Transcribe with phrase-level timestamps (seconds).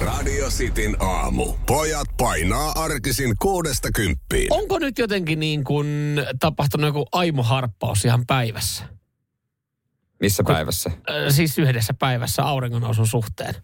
[0.00, 1.52] Radio Cityn aamu.
[1.66, 4.52] Pojat painaa arkisin kuudesta kymppiin.
[4.52, 5.86] Onko nyt jotenkin niin kuin
[6.40, 8.84] tapahtunut joku aimoharppaus ihan päivässä?
[10.20, 10.90] Missä päivässä?
[11.10, 13.54] Ö, siis yhdessä päivässä auringonnousun suhteen.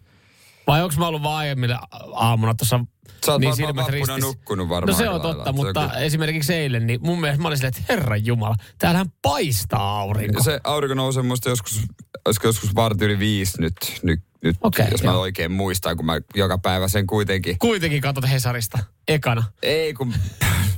[0.67, 1.77] Vai onko mä ollut vaan aiemmille
[2.13, 2.79] aamuna tuossa
[3.25, 4.19] Sä oot niin silmät ristissä?
[4.21, 5.33] nukkunut varmaan No se on lailla.
[5.33, 8.25] totta, Se on mutta kyllä- esimerkiksi eilen, niin mun mielestä mä olin silleen, että herran
[8.25, 10.43] jumala, täällähän paistaa aurinko.
[10.43, 11.81] Se aurinko nousee musta joskus,
[12.25, 15.21] olisiko joskus varti yli viisi nyt, nyt, nyt Okei, jos mä joo.
[15.21, 17.59] oikein muistan, kun mä joka päivä sen kuitenkin.
[17.59, 20.13] Kuitenkin katsot Hesarista, ekana, Ei kun,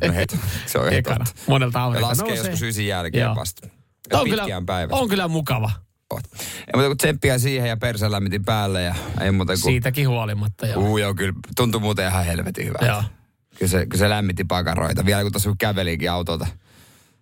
[0.07, 1.41] no het, se on ekana, totta.
[1.47, 2.43] monelta aurinko laskee nousee.
[2.51, 3.35] joskus ysin jälkeen Joo.
[3.35, 3.67] vasta.
[4.11, 4.95] Ja on kyllä, päivästä.
[5.01, 5.71] on kyllä mukava,
[6.13, 6.17] Ja
[6.73, 9.61] mutta kun tsemppiä siihen ja perse lämmitin päälle ja ei muuta kuin...
[9.61, 10.67] siitäkin huolimatta.
[10.67, 10.81] Joo.
[10.83, 12.85] Uu, joo, kyllä tuntui muuten ihan helvetin hyvältä.
[12.85, 13.03] Joo.
[13.59, 15.05] Kyllä se, kyllä se lämmitti pakaroita.
[15.05, 16.47] Vielä kun tuossa kävelikin autolta.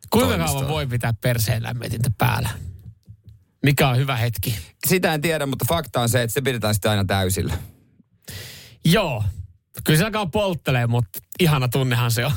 [0.10, 2.50] Kuinka kauan voi pitää perseen lämmitintä päällä?
[3.64, 4.56] Mikä on hyvä hetki?
[4.88, 7.54] Sitä en tiedä, mutta fakta on se, että se pidetään sitten aina täysillä.
[8.86, 9.24] Joo.
[9.84, 12.32] Kyllä se alkaa polttelee, mutta ihana tunnehan se on.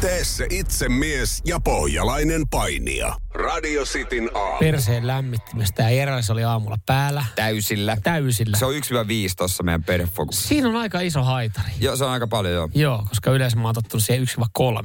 [0.00, 3.16] Tee se itse mies ja pohjalainen painija.
[3.34, 4.58] Radio Cityn aamu.
[4.58, 7.96] Perseen lämmittimestä ja Jerelis oli aamulla päällä Täysillä.
[8.02, 8.56] täysillä.
[8.56, 8.76] Se on 1-5
[9.36, 10.48] tuossa meidän perhefokus.
[10.48, 11.70] Siinä on aika iso haitari.
[11.80, 12.68] Joo, se on aika paljon, joo.
[12.74, 14.24] Joo, koska yleensä mä oon tottunut siihen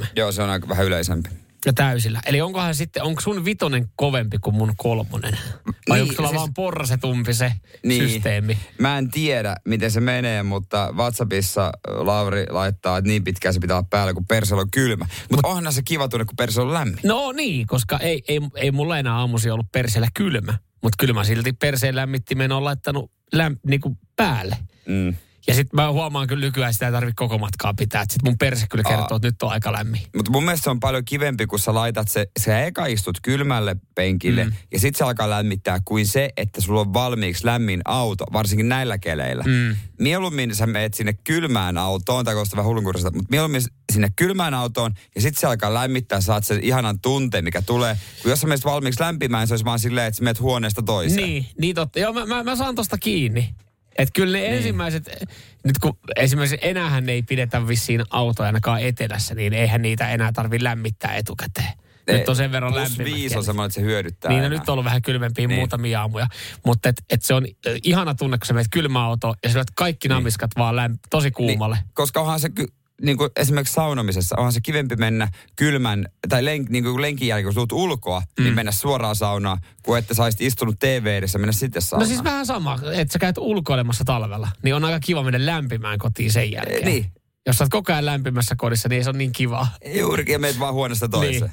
[0.04, 1.30] 1-3 Joo, se on aika vähän yleisempi.
[1.66, 2.20] Ja täysillä.
[2.26, 5.38] Eli onkohan sitten, onko sun vitonen kovempi kuin mun kolmonen?
[5.90, 8.10] Vai Niin, onko sulla siis- vaan porrasetumpi se Niin.
[8.10, 8.58] systeemi?
[8.80, 13.78] Mä en tiedä, miten se menee, mutta WhatsAppissa Lauri laittaa, että niin pitkään se pitää
[13.78, 15.06] olla päällä, kun persel on kylmä.
[15.32, 17.00] Mutta onhan se kiva tunne, kun persel on lämmin.
[17.04, 20.54] No niin, koska ei, ei, ei mulla enää aamusi ollut perseellä kylmä.
[20.84, 24.58] Mutta kyllä mä silti perseen lämmittimen on laittanut läm, niinku päälle.
[24.86, 25.16] Mm.
[25.48, 28.02] Ja sitten mä huomaan kyllä nykyään, sitä ei tarvitse koko matkaa pitää.
[28.02, 29.16] Sitten mun perse kyllä kertoo, Aa.
[29.16, 30.02] että nyt on aika lämmin.
[30.16, 33.76] Mutta mun mielestä se on paljon kivempi, kun sä laitat se, sä eka istut kylmälle
[33.96, 34.54] penkille mm.
[34.72, 38.98] ja sit se alkaa lämmittää kuin se, että sulla on valmiiksi lämmin auto, varsinkin näillä
[38.98, 39.44] keleillä.
[39.44, 39.76] Mm.
[40.00, 43.62] Mieluummin sä meet sinne kylmään autoon, tai kuulostaa vähän hullunkurista, mutta mieluummin
[43.94, 47.98] sinne kylmään autoon ja sit se alkaa lämmittää, saat sen ihanan tunteen, mikä tulee.
[48.22, 51.24] Kun jos sä menet valmiiksi lämpimään, se olisi vaan silleen, että sä menet huoneesta toiseen.
[51.24, 52.00] Niin, niin totta.
[52.00, 53.56] Joo, mä, mä, mä saan tosta kiinni.
[53.96, 54.54] Että kyllä ne niin.
[54.54, 55.10] ensimmäiset,
[55.64, 60.64] nyt kun esimerkiksi enäähän ei pidetä vissiin autoja ainakaan etelässä, niin eihän niitä enää tarvi
[60.64, 61.74] lämmittää etukäteen.
[62.08, 64.32] Nyt on sen verran Plus lämpimät viisi on semmoinen, että se hyödyttää.
[64.32, 65.50] Niin, no nyt on ollut vähän kylmempiä Niin.
[65.50, 65.60] niin.
[65.60, 66.28] muutamia aamuja.
[66.66, 67.46] Mutta et, et se on
[67.84, 71.76] ihana tunne, kun sä menet kylmäautoon ja sä kaikki namiskat vaan lämp- tosi kuumalle.
[71.76, 76.46] Niin, koska onhan se, ky- niin kuin esimerkiksi saunomisessa, onhan se kivempi mennä kylmän, tai
[76.46, 78.44] len, niin kuin lenkin jälkeen, kun tulet ulkoa, mm.
[78.44, 82.08] niin mennä suoraan saunaan, kuin että sä olisit istunut TV edessä mennä sitten No saunaan.
[82.08, 86.32] siis vähän sama, että sä käyt ulkoilemassa talvella, niin on aika kiva mennä lämpimään kotiin
[86.32, 86.86] sen jälkeen.
[86.86, 87.12] Niin.
[87.48, 89.68] Jos sä oot koko ajan lämpimässä kodissa, niin ei se on niin kivaa.
[90.00, 91.42] Juurikin, ja meet vaan huoneesta toiseen.
[91.42, 91.52] Niin.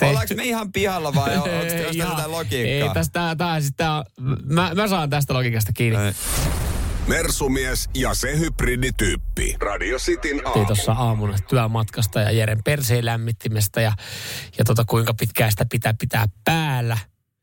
[0.00, 0.08] Niin.
[0.08, 2.88] Ollaanko me ihan pihalla vai on- onko tästä jotain logiikkaa?
[2.88, 4.04] Ei, tästä, tää, tää, siis tää,
[4.44, 5.98] mä, mä saan tästä logiikasta kiinni.
[6.06, 6.12] Ei.
[7.06, 9.56] Mersumies ja se hybridityyppi.
[9.60, 10.64] Radio Cityn aamu.
[10.64, 13.92] tuossa aamuna työmatkasta ja Jeren perseen lämmittimestä ja,
[14.58, 16.98] ja tota, kuinka pitkään sitä pitää pitää päällä.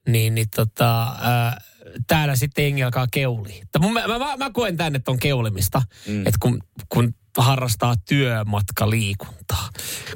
[0.08, 1.62] Niin, niin tota, ää,
[2.08, 3.08] täällä sitten jengi alkaa
[3.80, 6.20] mun, mä, mä, mä, koen tänne, että on keulimista, mm.
[6.28, 9.70] että kun, kun harrastaa työmatkaliikuntaa.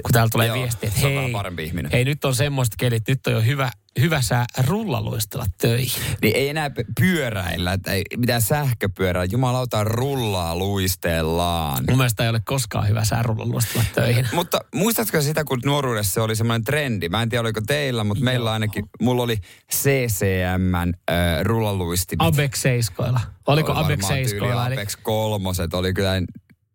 [0.04, 1.92] Kun täällä tulee Joo, viesti, että hei, parempi ihminen.
[1.92, 6.04] hei, nyt on semmoista kelit, nyt on jo hyvä, hyvä sää rullaluistella töihin.
[6.22, 9.26] Niin ei enää pyöräillä, että ei mitään sähköpyörää.
[9.26, 11.84] Jumalauta rullaa luistellaan.
[11.90, 14.28] Mun mielestä ei ole koskaan hyvä sää rullaluistella töihin.
[14.34, 17.10] Mutta muistatko sitä, kun nuoruudessa se oli semmoinen trendi?
[17.10, 19.38] Mä en tiedä, oliko teillä, mutta meillä ainakin, mulla oli
[19.74, 22.22] CCMn äh, rullaluistimit.
[22.22, 24.74] Abex 7 Oliko Oli Abex varmaan tyyli 7 Eli...
[24.76, 26.12] Apex kolmoset oli kyllä,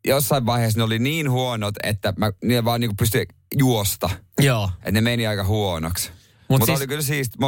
[0.09, 3.27] jossain vaiheessa ne oli niin huonot, että mä, ne vaan niinku pystyi
[3.59, 4.11] juosta.
[4.41, 4.71] Joo.
[4.79, 6.11] Että ne meni aika huonoksi.
[6.49, 7.39] Mut Mutta siis- oli kyllä siisti,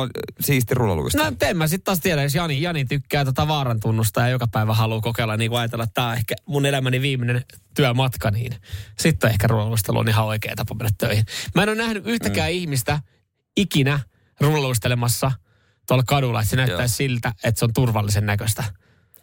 [0.41, 1.31] siisti rullaluista.
[1.31, 4.47] No en mä sitten taas tiedä, jos Jani, Jani tykkää tota vaaran tunnusta ja joka
[4.47, 7.44] päivä haluaa kokeilla niin kuin ajatella, että tämä on ehkä mun elämäni viimeinen
[7.76, 8.54] työmatka, niin
[8.98, 11.25] sitten ehkä rullaluistelu on ihan oikea tapa mennä töihin.
[11.54, 12.56] Mä en ole nähnyt yhtäkään mm.
[12.56, 13.00] ihmistä
[13.56, 14.00] ikinä
[14.41, 15.32] rullaluistelemassa
[15.88, 18.65] tuolla kadulla, että se näyttäisi siltä, että se on turvallisen näköistä.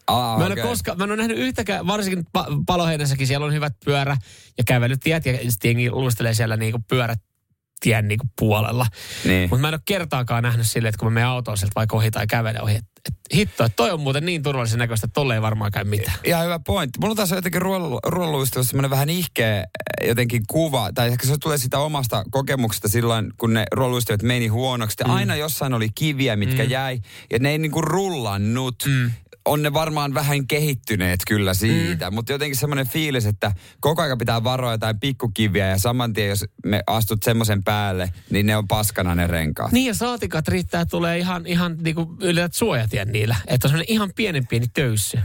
[0.08, 0.64] Aa, Mä en, okay.
[0.64, 4.18] koska, mä en ole nähnyt yhtäkään, varsinkin pa- paloheinässäkin siellä on hyvät pyörä-
[4.58, 8.86] ja kävelytiet ja sitten jengi luistelee siellä niinku pyörätien niinku puolella.
[9.26, 9.50] Niin.
[9.50, 12.12] Mutta mä en ole kertaakaan nähnyt silleen, että kun mä menen autoon sieltä vaikka ohi
[12.12, 15.34] tai kävelen ohi, että et, hitto, että toi on muuten niin turvallisen näköistä, että tolle
[15.34, 16.18] ei varmaan käy mitään.
[16.24, 17.00] Ihan hyvä pointti.
[17.00, 17.62] Mulla taas on jotenkin
[18.06, 19.64] ruoanluistelussa semmoinen vähän ihkeä
[20.08, 25.04] jotenkin kuva, tai ehkä se tulee sitä omasta kokemuksesta silloin, kun ne ruoanluistelut meni huonoksi.
[25.04, 25.12] Mm.
[25.12, 26.70] Aina jossain oli kiviä, mitkä mm.
[26.70, 27.00] jäi,
[27.32, 28.76] ja ne ei niinku rullannut.
[28.86, 29.12] Mm.
[29.48, 32.16] On ne varmaan vähän kehittyneet kyllä siitä, mm.
[32.16, 36.46] mutta jotenkin semmoinen fiilis, että koko ajan pitää varoa jotain pikkukiviä, ja saman tien, jos
[36.66, 39.72] me astut semmoisen päälle, niin ne on paskana ne renkaat.
[39.72, 43.36] Niin ja saatikat riittää, tulee ihan, ihan niinku ylität suojatien niillä.
[43.48, 45.20] Että on semmoinen ihan pienen pieni töyssy.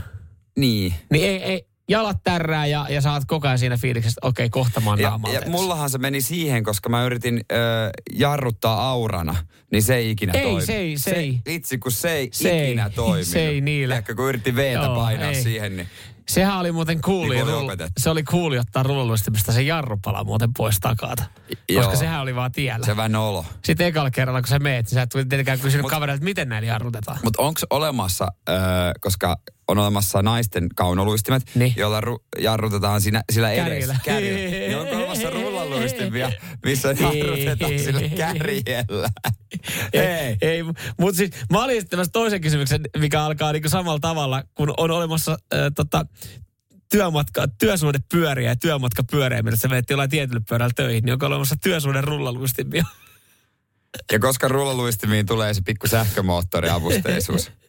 [0.57, 0.93] Niin.
[1.11, 4.79] Niin ei, ei, jalat tärrää ja, ja saat koko ajan siinä fiiliksessä, että okei, kohta
[4.79, 7.55] mä Ja, ja mullahan se meni siihen, koska mä yritin ö,
[8.13, 9.35] jarruttaa aurana,
[9.71, 10.65] niin se ei ikinä Ei, toimi.
[10.65, 11.39] se ei, se ei.
[11.45, 13.27] Itse kun se ei Se ei, ikinä toiminut.
[13.33, 13.95] se ei niillä.
[13.97, 15.43] Ehkä kun yritti veetä Joo, painaa ei.
[15.43, 15.87] siihen, niin
[16.29, 20.79] Sehän oli muuten kuuli, Niin rull- se oli kuuli ottaa rulluistimista se jarrupala muuten pois
[20.79, 21.23] takata.
[21.69, 21.81] Joo.
[21.83, 22.85] Koska sehän oli vaan tiellä.
[22.85, 23.45] se vähän olo.
[23.65, 26.49] Sitten ekalla kerralla, kun sä meet, niin sä et tietenkään kysynyt Mut- kavereilta, että miten
[26.49, 27.19] näillä jarrutetaan.
[27.23, 28.53] Mutta onko olemassa, ö,
[29.01, 29.37] koska
[29.73, 31.73] on olemassa naisten kaunoluistimet, Niin.
[31.77, 33.73] joilla ru- jarrutetaan siinä, sillä Kärjellä.
[33.75, 33.95] edessä.
[34.05, 34.49] Kärjellä.
[34.67, 36.31] Niin onko olemassa rullaluistimia,
[36.65, 39.09] missä jarrutetaan sillä kärjellä?
[39.93, 40.37] Ei.
[40.41, 40.63] ei
[40.99, 45.31] mutta siis mä olin esittämässä toisen kysymyksen, mikä alkaa niinku samalla tavalla, kun on olemassa
[45.31, 46.05] äh, tota,
[46.91, 51.25] työmatka, työsuhde pyöriä ja työmatka pyöriä, millä sä menet jollain tietyllä pyörällä töihin, niin onko
[51.25, 52.83] olemassa työsuhde rullaluistimia?
[54.11, 57.51] Ja koska rullaluistimiin tulee se pikku sähkömoottoriavusteisuus.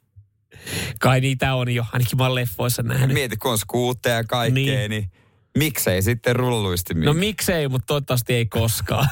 [1.00, 3.14] Kai niitä on jo, ainakin mä oon leffoissa nähnyt.
[3.14, 4.90] Mieti, kun on skuutteja ja kaikkea, Niin.
[4.90, 5.10] niin.
[5.58, 7.06] miksei sitten rullaluistimiin?
[7.06, 9.08] No miksei, mutta toivottavasti ei koskaan.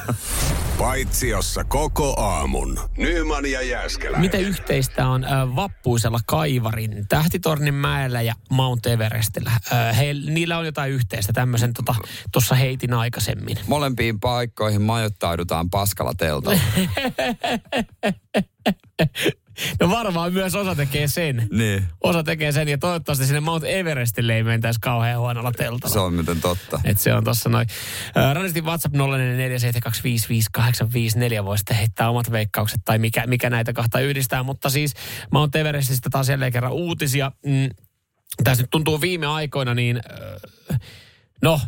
[0.79, 2.81] Paitsiossa koko aamun.
[2.97, 4.21] Nyman ja Jääskeläinen.
[4.21, 9.51] Mitä yhteistä on äh, vappuisella Kaivarin, Tähtitornin mäellä ja Mount Everestillä?
[9.73, 12.03] Äh, he, niillä on jotain yhteistä, tämmöisen tuossa
[12.33, 13.57] tota, heitin aikaisemmin.
[13.67, 16.61] Molempiin paikkoihin majoittaudutaan paskalla teltalla.
[19.81, 21.49] No varmaan myös osa tekee sen.
[21.53, 25.93] niin, Osa tekee sen ja toivottavasti sinne Mount Everestille ei mentäisi kauhean huonolla teltalla.
[25.93, 26.81] se on muuten totta.
[26.85, 27.67] Et se on tossa noin.
[28.17, 28.99] Äh, Radistin WhatsApp 0447255854
[31.45, 34.43] voi sitten heittää omat veikkaukset tai mikä, mikä näitä kahta yhdistää.
[34.43, 34.95] Mutta siis
[35.31, 37.33] Mount Everestistä taas jälleen kerran uutisia.
[37.47, 37.69] Mm,
[38.45, 40.01] tässä nyt tuntuu viime aikoina niin,
[40.73, 40.81] äh,
[41.43, 41.61] no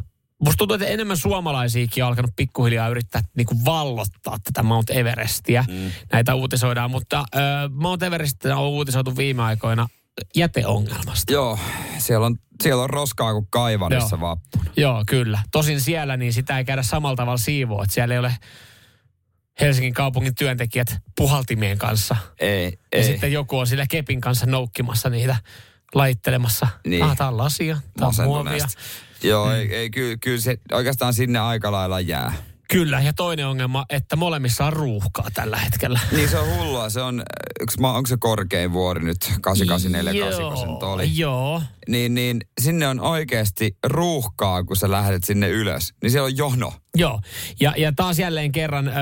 [0.45, 5.65] Musta tuntuu, että enemmän suomalaisiakin on alkanut pikkuhiljaa yrittää niin kuin vallottaa tätä Mount Everestia.
[5.69, 5.91] Mm.
[6.13, 9.89] Näitä uutisoidaan, mutta äh, Mount Everestistä on uutisoitu viime aikoina
[10.37, 11.33] jäteongelmasta.
[11.33, 11.59] Joo,
[11.99, 14.21] siellä on, siellä on roskaa kuin kaivanissa Joo.
[14.21, 14.71] vappuna.
[14.77, 15.41] Joo, kyllä.
[15.53, 17.85] Tosin siellä niin sitä ei käydä samalla tavalla siivoa.
[17.85, 18.37] Että siellä ei ole
[19.61, 22.17] Helsingin kaupungin työntekijät puhaltimien kanssa.
[22.41, 23.05] Ei, Ja ei.
[23.05, 25.37] sitten joku on sillä kepin kanssa noukkimassa niitä
[25.95, 26.67] laittelemassa.
[26.87, 27.03] Niin.
[27.03, 28.67] Ah, tää on lasia, tää on muovia.
[29.23, 32.33] Joo, ei, ei kyllä, kyllä se oikeastaan sinne aika lailla jää.
[32.69, 36.01] Kyllä, ja toinen ongelma, että molemmissa on ruuhkaa tällä hetkellä.
[36.13, 36.91] Niin se on hullua.
[36.91, 37.23] Se on,
[37.83, 39.19] onko se korkein vuori nyt?
[39.41, 41.19] 884, 8 se nyt oli.
[41.19, 45.95] Joo, Niin, niin sinne on oikeasti ruuhkaa, kun sä lähdet sinne ylös.
[46.03, 46.73] Niin siellä on jono.
[46.97, 47.21] Joo,
[47.61, 48.93] ja, ja taas jälleen kerran ö,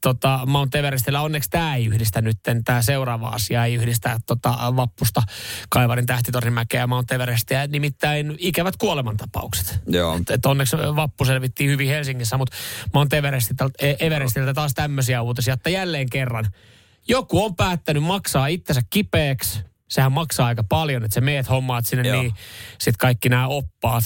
[0.00, 5.22] tota Mount Everestillä, onneksi tämä ei yhdistä nyt, tämä seuraava asia ei yhdistä tota, vappusta
[5.68, 9.80] Kaivarin tähtitornimäkeä ja Mount Everestia, nimittäin ikävät kuolemantapaukset.
[9.86, 10.16] Joo.
[10.16, 12.56] Et, et onneksi vappu selvittiin hyvin Helsingissä, mutta
[12.94, 16.46] Mount Everestiltä, E- Everestiltä taas tämmöisiä uutisia, että jälleen kerran
[17.08, 19.60] joku on päättänyt maksaa itsensä kipeäksi,
[19.92, 22.22] sehän maksaa aika paljon, että sä meet hommaat sinne Joo.
[22.22, 22.32] niin,
[22.78, 24.04] sitten kaikki nämä oppaat,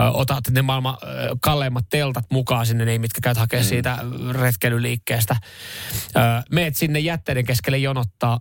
[0.00, 1.06] ö, otat ne maailman ö,
[1.40, 3.64] kalleimmat teltat mukaan sinne, niin, mitkä käyt hakea mm.
[3.66, 3.98] siitä
[4.30, 5.36] retkeilyliikkeestä.
[6.16, 8.40] Ö, meet sinne jätteiden keskelle jonottaa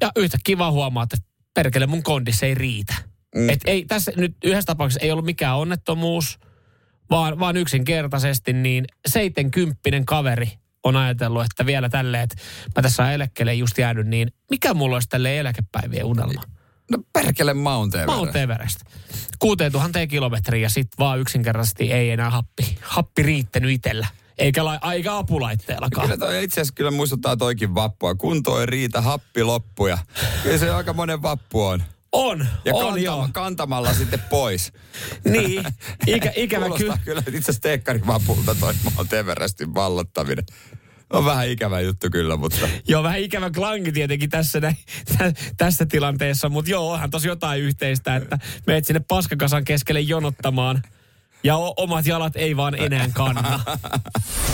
[0.00, 1.16] ja yhtä kiva huomaa, että
[1.54, 2.94] perkele mun kondissa ei riitä.
[3.34, 3.42] Mm.
[3.42, 3.50] Mm.
[3.50, 6.38] Et ei, tässä nyt yhdessä tapauksessa ei ollut mikään onnettomuus,
[7.10, 10.52] vaan, vaan yksinkertaisesti niin 70 kaveri
[10.84, 12.36] on ajatellut, että vielä tälleen, että
[12.76, 16.42] mä tässä eläkkeelle just jäänyt, niin mikä mulla olisi tälle eläkepäivien unelma?
[16.90, 18.16] No perkele Mount Everest.
[18.16, 18.80] Mount Everest.
[19.38, 24.06] 6000 kilometriä ja sit vaan yksinkertaisesti ei enää happi, happi riittänyt itsellä.
[24.38, 26.06] Eikä, la, eikä apulaitteellakaan.
[26.06, 28.14] Kyllä toi itse asiassa kyllä muistuttaa toikin vappua.
[28.14, 29.98] Kunto ei riitä, happi loppu ja
[30.42, 31.82] kyllä se aika monen vappu on.
[32.14, 33.28] On, Ja on kantama, joo.
[33.32, 34.72] kantamalla sitten pois.
[35.24, 35.64] Niin,
[36.06, 36.98] ikä, ikävä kyllä.
[37.04, 40.44] kyllä itse asiassa teekkarivapulta toi Mount Everestin vallottaminen.
[41.10, 44.76] On vähän ikävä juttu kyllä, mutta Joo, vähän ikävä klangi tietenkin tässä, näin,
[45.18, 50.82] tä, tässä tilanteessa, mutta joo, onhan tosi jotain yhteistä, että meet sinne paskakasan keskelle jonottamaan
[51.44, 53.60] ja o- omat jalat ei vaan enää kanna.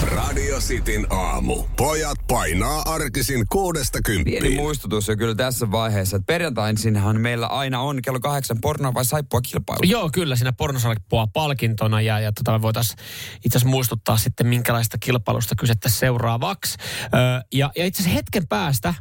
[0.02, 1.64] Radio Cityn aamu.
[1.76, 4.56] Pojat painaa arkisin kuudesta pieni kymppiin.
[4.56, 9.40] muistutus jo kyllä tässä vaiheessa, että perjantaisinhan meillä aina on kello kahdeksan pornoa vai saippua
[9.40, 9.80] kilpailu.
[9.82, 12.98] joo, kyllä siinä pornosalppua palkintona ja, ja tota, voitaisiin
[13.44, 16.78] itse asiassa muistuttaa sitten, minkälaista kilpailusta kysettä seuraavaksi.
[17.14, 17.20] Öö,
[17.52, 18.94] ja, ja itse asiassa hetken päästä,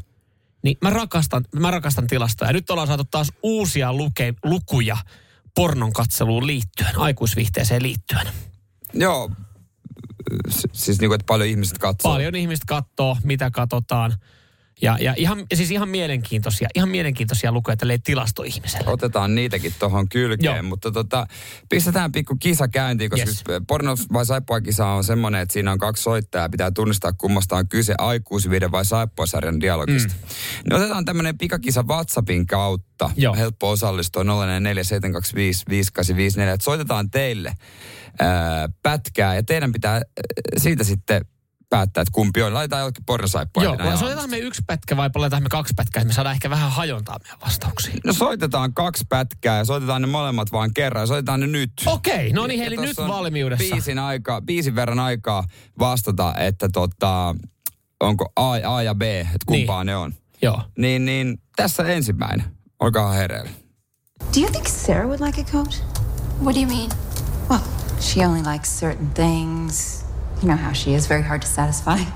[0.63, 2.49] niin mä rakastan, mä rakastan tilastoja.
[2.49, 4.97] Ja nyt ollaan saatu taas uusia luke, lukuja
[5.55, 8.27] pornon katseluun liittyen, aikuisvihteeseen liittyen.
[8.93, 9.31] Joo,
[10.73, 12.11] siis niin kuin, että paljon ihmiset katsoo.
[12.11, 14.15] Paljon ihmiset katsoo, mitä katsotaan.
[14.81, 18.91] Ja, ja ihan, siis ihan mielenkiintoisia, ihan mielenkiintoisia lukuja tälleen tilastoihmiselle.
[18.91, 20.63] Otetaan niitäkin tuohon kylkeen, Joo.
[20.63, 21.27] mutta tota,
[21.69, 23.43] pistetään pikku kisa käyntiin, koska Yes.
[23.49, 23.61] yes.
[23.67, 27.69] porno vai saippua kisa on semmoinen, että siinä on kaksi soittajaa, pitää tunnistaa kummasta on
[27.69, 30.13] kyse aikuisviiden vai saippuasarjan dialogista.
[30.13, 30.19] Mm.
[30.69, 33.11] No otetaan tämmöinen pikakisa WhatsAppin kautta.
[33.17, 33.35] Joo.
[33.35, 34.25] Helppo osallistua 0447255854.
[36.41, 37.53] että Soitetaan teille
[38.19, 40.01] ää, pätkää ja teidän pitää ää,
[40.57, 41.25] siitä sitten
[41.69, 42.53] päättää, että kumpi on.
[42.53, 43.63] Laitetaan jollekin pornosaippua.
[43.63, 43.97] Joo, aamusta.
[43.99, 47.17] soitetaan me yksi pätkä vai laitetaan me kaksi pätkää, että me saadaan ehkä vähän hajontaa
[47.23, 47.99] meidän vastauksiin.
[48.05, 51.01] No soitetaan kaksi pätkää ja soitetaan ne molemmat vaan kerran.
[51.03, 51.71] ja Soitetaan ne nyt.
[51.85, 53.73] Okei, no niin, eli nyt valmiudessa.
[53.73, 55.43] Biisin, aika, biisin verran aikaa
[55.79, 57.35] vastata, että tota,
[57.99, 59.87] onko A, A ja B, että kumpaa Niin.
[59.87, 60.13] ne on.
[60.41, 60.63] Joo.
[60.77, 62.45] Niin, niin tässä ensimmäinen.
[62.79, 63.49] Olkaa hereillä.
[64.35, 65.83] Do you think Sarah would like a coat?
[66.43, 66.89] What do you mean?
[67.49, 67.59] Well,
[67.99, 70.03] she only likes certain things.
[70.41, 71.97] You know how she is very hard to satisfy.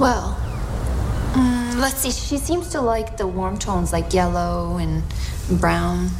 [0.00, 0.34] Well,
[1.34, 2.10] mm, let's see.
[2.10, 5.02] She seems to like the warm tones like yellow and
[5.60, 6.10] brown.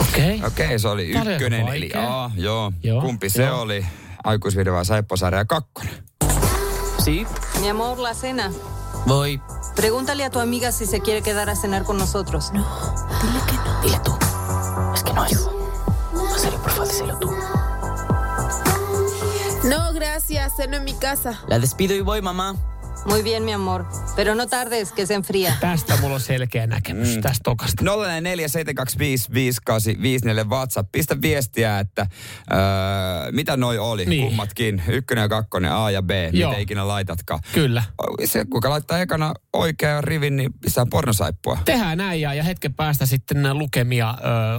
[0.00, 0.36] Okei.
[0.38, 0.46] Okay.
[0.46, 1.90] Okei, se oli Tää oli ykkönen, eli.
[1.94, 2.72] A, joo.
[2.82, 3.60] Joo, Kumpi se joo.
[3.60, 3.86] oli?
[4.24, 5.94] Aikuisvideo vai Saipposarja kakkonen?
[7.04, 7.26] Sí,
[7.60, 8.50] Mi amor, la cena.
[9.06, 9.40] voy.
[9.74, 12.52] Pregúntale a tu amiga si se quiere quedar a cenar con nosotros.
[12.52, 12.64] No.
[13.82, 14.12] Dile tú.
[14.94, 15.61] Es que no hay.
[16.92, 17.30] Díselo tú.
[19.64, 21.40] No, gracias, ceno en mi casa.
[21.46, 22.56] La despido y voy, mamá.
[23.04, 23.84] Muy bien, mi amor.
[24.16, 25.56] Pero no tardes, que se enfría.
[25.60, 27.20] Tästä mulla on selkeä näkemys, mm.
[27.22, 27.84] tästä tokasta.
[27.84, 27.88] 0447255854
[30.48, 30.92] WhatsApp.
[30.92, 32.06] Pistä viestiä, että
[32.52, 32.58] öö,
[33.32, 34.26] mitä noi oli, Niin.
[34.26, 34.82] kummatkin.
[34.88, 36.50] Ykkönen ja kakkonen, A ja B, Joo.
[36.50, 37.40] mitä ikinä laitatkaan.
[37.52, 37.82] Kyllä.
[38.24, 41.58] Se, kuka laittaa ekana oikean rivin, niin pistää pornosaippua.
[41.64, 44.14] Tehdään näin ja, ja hetken päästä sitten lukemia ö,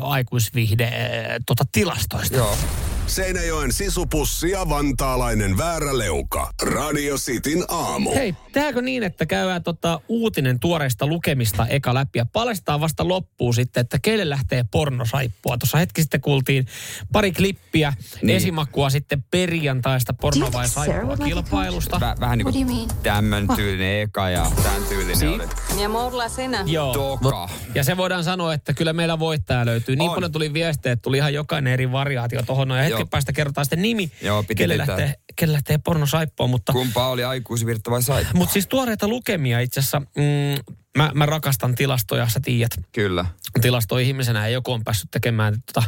[0.05, 0.91] aikuisvihde ö,
[1.45, 2.37] tota, tilastoista.
[2.37, 2.57] Joo.
[3.07, 6.49] Seinäjoen sisupussi ja vantaalainen vääräleuka.
[6.61, 8.13] Radio Cityn aamu.
[8.13, 13.53] Hei, tehdäänkö niin, että käydään tota uutinen tuoreista lukemista eka läpi ja paljastetaan vasta loppuun
[13.53, 15.57] sitten, että keille lähtee pornosaippua.
[15.57, 16.65] Tuossa hetki sitten kuultiin
[17.11, 18.37] pari klippiä, niin.
[18.37, 21.99] Esimakua sitten perjantaista porno vai saippua kilpailusta.
[21.99, 25.27] Vä, vähän niin kuin tämmön tyylinen eka ja tämän tyylinen Si.
[25.27, 25.43] oli.
[25.75, 26.57] Mi amor, la cena.
[26.65, 26.93] Joo.
[26.93, 27.49] Toka.
[27.75, 29.95] Ja se voidaan sanoa, että kyllä meillä voittaja löytyy.
[29.95, 30.15] Niin On.
[30.15, 32.69] paljon tuli viestejä, että tuli ihan jokainen eri variaatio tuohon.
[32.69, 34.87] Ja hetken päästä kerrotaan sitten nimi, Joo, piti kelle pitää.
[34.87, 36.47] lähtee, kelle lähtee pornosaippua.
[36.47, 38.37] Mutta, Kumpaa oli aikuisvirta vai saippua?
[38.39, 42.71] mutta siis tuoreita lukemia itse asiassa, mm, mä, mä rakastan tilastoja, sä tiedät.
[42.91, 43.25] Kyllä.
[43.61, 45.83] Tilastoihmisenä ja joku on päässyt tekemään tota,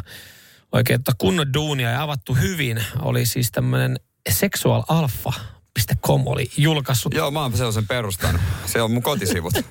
[0.72, 2.84] oikein tota kunnon duunia ja avattu hyvin.
[3.02, 7.14] Oli siis tämmöinen sexualalpha.com oli julkaissut.
[7.14, 8.40] Joo, mä oon sellaisen perustanut.
[8.66, 9.54] Se on mun kotisivut.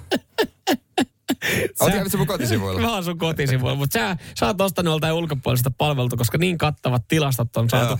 [1.79, 2.81] Oot kävit se mun kotisivuilla?
[2.81, 7.07] Mä oon sun kotisivuilla, mutta sä, sä oot ostanut joltain ulkopuolista palvelta, koska niin kattavat
[7.07, 7.99] tilastot on saatu.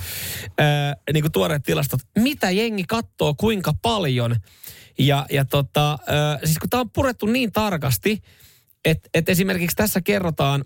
[0.62, 0.68] Öö,
[1.14, 2.00] niin kuin tuoreet tilastot.
[2.20, 4.36] Mitä jengi katsoo, kuinka paljon?
[5.00, 8.22] Ja, ja tota, öö, siis kun tää on purettu niin tarkasti,
[8.86, 10.66] että et esimerkiksi tässä kerrotaan,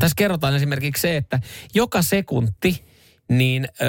[0.00, 1.40] tässä kerrotaan esimerkiksi se, että
[1.74, 2.86] joka sekunti
[3.30, 3.88] niin öö,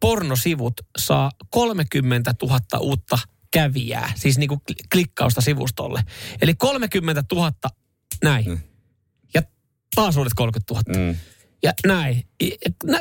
[0.00, 3.18] pornosivut saa 30 000 uutta
[3.52, 6.02] kävijää, siis niinku kli- klikkausta sivustolle.
[6.42, 7.52] Eli 30 000
[8.22, 8.48] näin.
[8.48, 8.60] Mm.
[9.34, 9.42] Ja
[9.94, 11.12] taas uudet 30 000.
[11.12, 11.16] Mm.
[11.64, 12.24] Ja näin.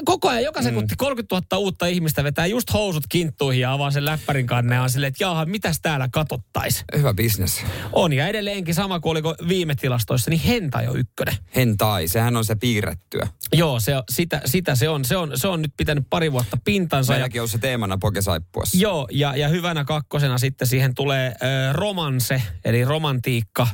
[0.06, 4.06] Koko ajan, joka sekunti 30 000 uutta ihmistä vetää just housut kinttuihin ja avaa sen
[4.06, 6.84] läppärin kanne ja on silleen, että jaha, mitäs täällä katottais?
[6.98, 7.63] Hyvä bisnes.
[7.94, 11.36] On ja edelleenkin sama kuin oliko viime tilastoissa, niin henta jo ykkönen.
[11.56, 13.27] Hentai, sehän on se piirrettyä.
[13.53, 15.06] Joo, se, sitä, sitä se on.
[15.06, 15.32] Se, on.
[15.36, 17.13] se on nyt pitänyt pari vuotta pintansa.
[17.13, 18.77] Ja, Meilläkin on se teemana Pokesaippuassa.
[18.77, 23.68] joo, ja, ja hyvänä kakkosena sitten siihen tulee ö, romanse, eli romantiikka.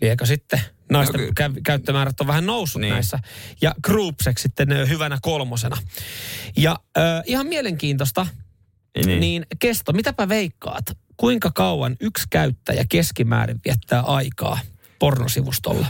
[0.00, 0.60] Liekö sitten?
[0.92, 2.86] Naisten No kä- käyttömäärät on vähän noussut niin.
[2.88, 2.92] Niin.
[2.94, 3.18] näissä.
[3.60, 5.76] Ja groupseksi sitten hyvänä kolmosena.
[6.56, 8.26] Ja ö, ihan mielenkiintoista,
[9.06, 9.20] niin.
[9.20, 9.92] niin kesto.
[9.92, 10.84] Mitäpä veikkaat?
[11.16, 14.58] Kuinka kauan yksi käyttäjä keskimäärin viettää aikaa
[14.98, 15.86] pornosivustolla?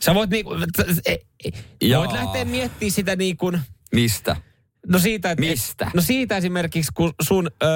[0.00, 3.60] Sä voit niinku, t- e- e- voit lähteä miettimään sitä niin kuin,
[3.92, 4.36] Mistä?
[4.86, 5.90] no siitä, että, Mistä?
[5.94, 7.66] No siitä esimerkiksi, kun sun ö,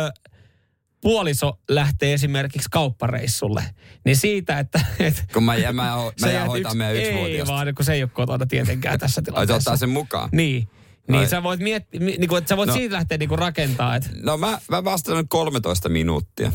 [1.02, 3.64] puoliso lähtee esimerkiksi kauppareissulle,
[4.04, 4.80] niin siitä, että...
[4.98, 7.52] Et, Kun mä, jää, mä, mä jäät hoitaa yks- meidän Ei yksivuotiasta.
[7.54, 9.56] vaan, kun se ei ole kotona tietenkään tässä tilanteessa.
[9.70, 10.28] ottaa sen mukaan?
[10.32, 10.68] Niin.
[11.08, 11.28] Niin Ai.
[11.28, 12.74] sä voit miettiä, niin kuin, että sä voit no.
[12.74, 12.78] No.
[12.80, 16.52] siitä lähteä niin kuin rakentaa, että No mä, mä vastaan 13 minuuttia.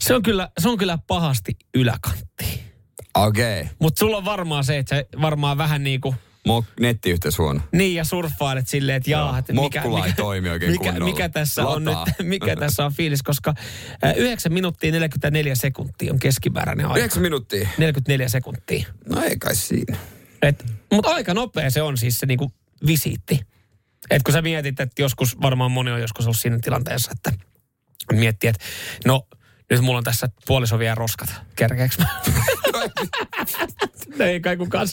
[0.00, 2.62] se on kyllä, se on kyllä pahasti yläkantti.
[3.14, 3.60] Okei.
[3.60, 3.74] Okay.
[3.78, 7.60] Mutta sulla on varmaan se, että sä varmaan vähän niin kuin, Mok, nettiyhteys huono.
[7.72, 11.04] niin ja surffailet silleen, että jaa, että mikä, Mokkula ei mikä, toimi oikein mikä, kunnolla.
[11.14, 12.04] mikä tässä on Lataa.
[12.18, 13.54] nyt, mikä tässä on fiilis, koska
[14.04, 16.98] äh, 9 minuuttia 44 sekuntia on keskimääräinen aika.
[16.98, 17.68] 9 minuuttia.
[17.78, 18.86] 44 sekuntia.
[19.08, 19.96] No ei kai siinä.
[20.92, 22.52] Mutta aika nopea se on siis se niinku
[22.86, 23.40] visiitti.
[24.10, 27.46] Et kun sä mietit, että joskus, varmaan moni on joskus ollut siinä tilanteessa, että
[28.12, 28.64] Miettii, että
[29.04, 29.26] no
[29.70, 31.28] nyt mulla on tässä puoliso vielä roskat.
[31.56, 32.20] Kerkeekö mä?
[34.26, 34.88] Ei kai kukaan.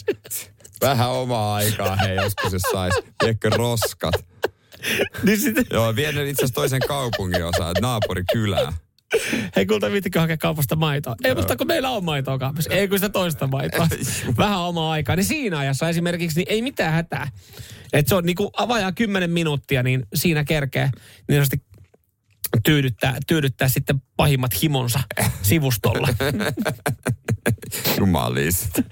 [0.80, 2.94] Vähän omaa aikaa, hei, joskus jos sais.
[3.18, 4.14] Tiedätkö, roskat.
[5.22, 8.72] niin sitten, Joo, vien itse asiassa toisen kaupungin osaan, naapurikylää.
[9.56, 11.14] hei kulta viittikö hakea kaupasta maitoa?
[11.24, 12.70] Ei musta kun meillä on maitoa kaupassa.
[12.74, 13.88] Ei kun sitä toista maitoa.
[14.38, 15.16] Vähän omaa aikaa.
[15.16, 17.30] Niin siinä ajassa esimerkiksi niin ei mitään hätää.
[17.92, 20.90] Että se on niinku vajaa 10 minuuttia, niin siinä kerkee
[21.28, 21.62] niin sanotusti
[22.62, 25.00] tyydyttää, tyydyttää sitten pahimmat himonsa
[25.42, 26.08] sivustolla.
[27.98, 28.82] Jumalista.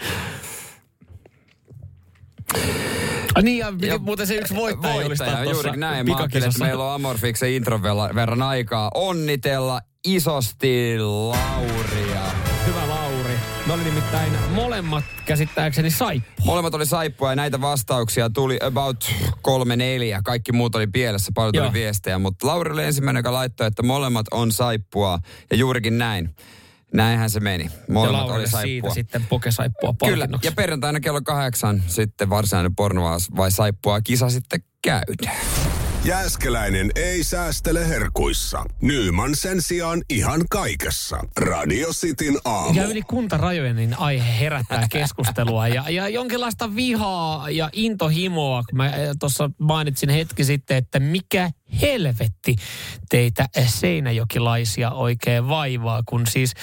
[3.35, 6.09] Ah, niin, ja, Ja- muuten se yksi voittaja, Voittaja, juuri näin.
[6.09, 12.32] Mä ajattelin, että meillä on Amorfiksen intron verran- verran aikaa onnitella isosti Lauria.
[13.73, 16.43] Ne oli nimittäin molemmat käsittääkseni saippu.
[16.45, 19.11] Molemmat oli saippua ja näitä vastauksia tuli about
[19.43, 20.21] kolme neljä.
[20.25, 21.73] Kaikki muut oli pielessä, paljon tuli Joo.
[21.73, 22.19] viestejä.
[22.19, 25.19] Mutta Lauri oli ensimmäinen, joka laittoi, että molemmat on saippua.
[25.51, 26.37] Ja juurikin näin.
[26.95, 27.65] Näinhän se meni.
[27.65, 28.95] Ja Molemmat oli Laurille siitä saippua.
[28.95, 30.47] sitten pokesaippua Kyllä, palkinnoksi.
[30.49, 35.37] ja perjantaina kello kahdeksan sitten varsinainen pornovaas vai saippua kisa sitten käydään.
[36.05, 38.65] Jääskeläinen ei säästele herkuissa.
[38.81, 41.25] Nyman sen sijaan ihan kaikessa.
[41.37, 42.81] Radio Cityn aamu.
[42.81, 49.51] Ja yli kuntarajojen niin aihe herättää keskustelua ja, ja jonkinlaista vihaa ja intohimoa, mä tuossa
[49.59, 52.57] mainitsin hetki sitten, että mikä helvetti
[53.11, 56.55] teitä seinäjokilaisia oikein vaivaa, kun siis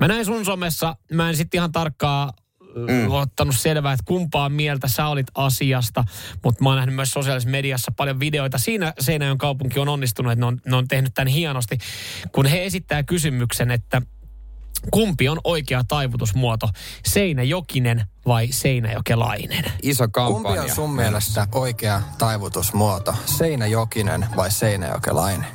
[0.00, 2.32] mä näin sun somessa, mä en sitten ihan tarkkaa
[2.76, 3.10] mm.
[3.10, 6.04] ottanut selvää, että kumpaa mieltä sä olit asiasta,
[6.44, 8.58] mutta mä oon nähnyt myös sosiaalisessa mediassa paljon videoita.
[8.58, 11.78] Siinä Seinäjoen kaupunki on onnistunut, että ne on, ne on tehnyt tämän hienosti,
[12.32, 14.02] kun he esittää kysymyksen, että
[14.90, 16.68] kumpi on oikea taivutusmuoto,
[17.06, 19.64] Seinäjokinen vai Seinäjokelainen?
[19.82, 20.56] Iso kampanja.
[20.56, 23.14] Kumpi on sun mielestä oikea taivutusmuoto?
[23.26, 25.46] Seinäjokinen vai Seinäjokelainen?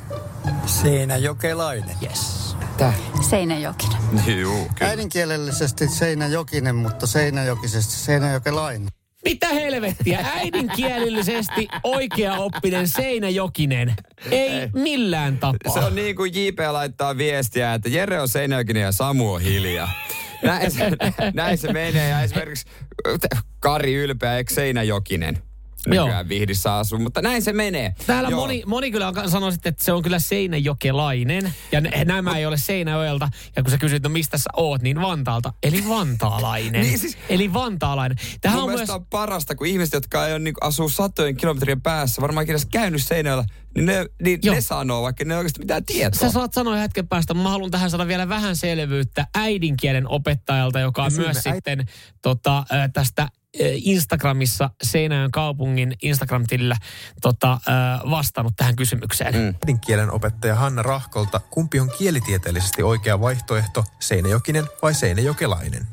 [0.66, 1.96] Seinäjokelainen.
[2.02, 2.51] Yes.
[2.82, 2.94] Tää.
[3.30, 4.00] Seinäjokinen.
[4.40, 4.90] Juu, kyllä.
[4.90, 8.88] Äidinkielellisesti Seinäjokinen, mutta Seinäjokisesti Seinäjokelainen.
[9.24, 10.18] Mitä helvettiä?
[10.34, 13.94] Äidinkielellisesti oikeaoppinen Seinäjokinen.
[14.30, 15.74] Ei millään tapaa.
[15.74, 19.90] Se on niin kuin JP laittaa viestiä, että Jere on Seinäjokinen ja Samu on hiljaa.
[20.42, 20.90] Näin se,
[21.34, 22.08] näin se menee.
[22.08, 22.66] Ja esimerkiksi
[23.60, 25.38] Kari Ylpeä, eikö Seinäjokinen?
[25.86, 27.94] Nykyään Vihdissä asuu, mutta näin se menee.
[28.06, 28.40] Täällä Joo.
[28.40, 31.54] moni, moni kyllä sanoi sitten, että se on kyllä Seinäjokelainen.
[31.72, 33.28] Ja ne- nämä ei ole Seinäjoelta.
[33.56, 35.52] Ja kun sä kysyt, no mistä sä oot, niin Vantaalta.
[35.62, 36.82] Eli vantaalainen.
[36.92, 38.18] Niin siis- Eli vantaalainen.
[38.40, 38.90] Tähän Mun on myös...
[38.90, 43.04] on parasta, kun ihmiset, jotka ei ole, niin asuu satojen kilometrien päässä, varmaan edes käynyt
[43.04, 44.54] Seinäjoella, niin ne, niin Joo.
[44.54, 46.20] ne sanoo, vaikka ne oikeasti mitään tietoa.
[46.20, 51.04] Sä saat sanoa hetken päästä, mä haluan tähän saada vielä vähän selvyyttä äidinkielen opettajalta, joka
[51.04, 51.86] on myös sitten
[52.22, 53.28] tota, tästä
[53.74, 56.76] Instagramissa Seinäjoen kaupungin Instagram-tilillä
[57.22, 59.34] tota, äh, vastannut tähän kysymykseen.
[59.34, 59.54] Mm.
[59.62, 65.86] Äidinkielen opettaja Hanna Rahkolta, kumpi on kielitieteellisesti oikea vaihtoehto, Seinäjokinen vai Seinäjokelainen?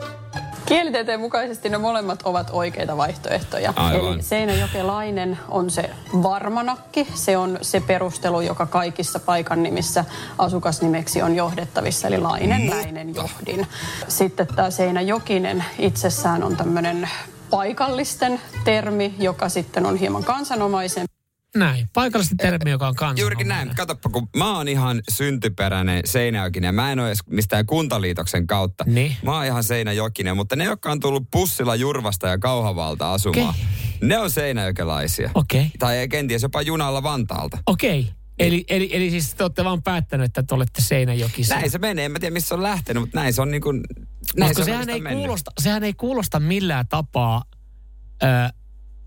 [0.65, 3.73] Kielitieteen mukaisesti ne molemmat ovat oikeita vaihtoehtoja.
[3.75, 4.13] Aivan.
[4.13, 5.89] Eli Seinäjokelainen on se
[6.23, 7.07] varmanakki.
[7.13, 10.05] Se on se perustelu, joka kaikissa paikan nimissä
[10.37, 13.67] asukasnimeksi on johdettavissa, eli lainen, läinen, johdin.
[14.07, 17.09] Sitten tämä Seinäjokinen itsessään on tämmöinen
[17.49, 21.05] paikallisten termi, joka sitten on hieman kansanomaisen.
[21.55, 23.21] Näin, paikallisesti termi, joka on kanssa.
[23.21, 23.71] Juurikin näin.
[23.75, 26.75] Katoppa, kun mä oon ihan syntyperäinen Seinäjokinen.
[26.75, 28.83] Mä en ole edes mistään kuntaliitoksen kautta.
[28.87, 29.17] Niin.
[29.23, 33.65] Mä oon ihan Seinäjokinen, mutta ne, jotka on tullut bussilla Jurvasta ja Kauhavalta asumaan, Okei.
[34.01, 35.29] ne on Seinäjokelaisia.
[35.35, 35.59] Okei.
[35.59, 35.71] Okay.
[35.79, 37.57] Tai kenties jopa junalla Vantaalta.
[37.67, 37.99] Okei.
[37.99, 38.18] Okay.
[38.39, 41.55] Eli, eli, eli siis te olette vaan päättänyt, että te olette Seinäjokissa.
[41.55, 42.05] Näin se menee.
[42.05, 43.81] En mä tiedä, missä on lähtenyt, mutta näin se on niin kuin...
[44.37, 45.19] Näin Koska se on sehän ei, mennyt.
[45.19, 47.43] kuulosta, sehän ei kuulosta millään tapaa
[48.23, 48.25] ö,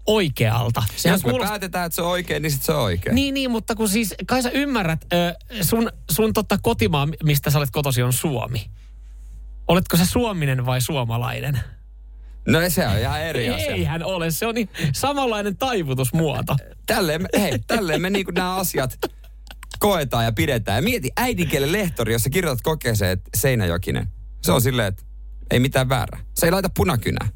[0.07, 0.83] oikealta.
[0.97, 3.15] Sehän Jos me päätetään, että se on oikein, niin sit se on oikein.
[3.15, 7.59] Niin, niin, mutta kun siis, kai sä ymmärrät, ö, sun, sun totta kotimaa, mistä sä
[7.59, 8.71] olet kotosi, on Suomi.
[9.69, 11.61] Oletko sä suominen vai suomalainen?
[12.49, 13.67] No se on ihan eri asia.
[13.67, 16.57] Eihän ole, se on niin samanlainen taivutusmuoto.
[16.87, 18.99] Tälleen, me- hei, tälleen me niin nämä asiat
[19.79, 20.77] koetaan ja pidetään.
[20.77, 24.09] Ja mieti äidinkielen lehtori, jos sä kirjoitat kokeeseen, että Seinäjokinen.
[24.43, 25.03] Se on silleen, että
[25.51, 26.21] ei mitään väärää.
[26.35, 27.29] Se ei laita punakynää.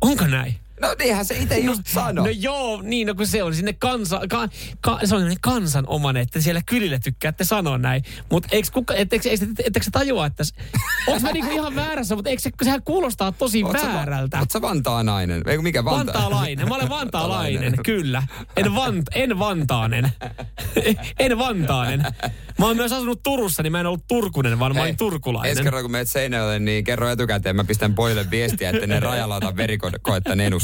[0.00, 0.63] Onko näin?
[0.80, 2.24] No niinhän se itse just sanoi.
[2.24, 4.48] No joo, niin, no kun se on sinne kansa, ka,
[4.80, 8.02] ka, se on kansanomainen, että siellä kylillä tykkäätte sanoa näin.
[8.30, 10.44] Mutta eikö kuka, etteikö, etteikö, etteikö tajua, että...
[11.06, 14.46] Onko mä niinku ihan väärässä, mutta eikö se, sehän kuulostaa tosi Oot väärältä.
[14.52, 15.42] Sä Vantaanainen?
[15.46, 16.12] Eikö mikä Vanta?
[16.12, 16.68] Vantaalainen.
[16.68, 18.22] Mä olen vantaalainen, kyllä.
[18.56, 20.12] En, van, en vantaanen.
[21.18, 22.02] en vantaanen.
[22.58, 25.50] Mä oon myös asunut Turussa, niin mä en ollut turkunen, vaan mä olin turkulainen.
[25.50, 27.56] Ensi kerran kun meet Seinäjoelle, niin kerro etukäteen.
[27.56, 29.98] Mä pistän pojille viestiä, että ne rajalautan verikoetta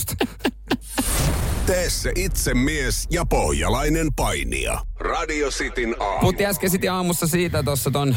[0.01, 0.15] nenusta.
[1.67, 4.81] Tee se itse mies ja pohjalainen painija.
[5.01, 6.21] Radio Cityn aamu.
[6.21, 8.17] Puhuttiin äsken sitten aamussa siitä tuossa ton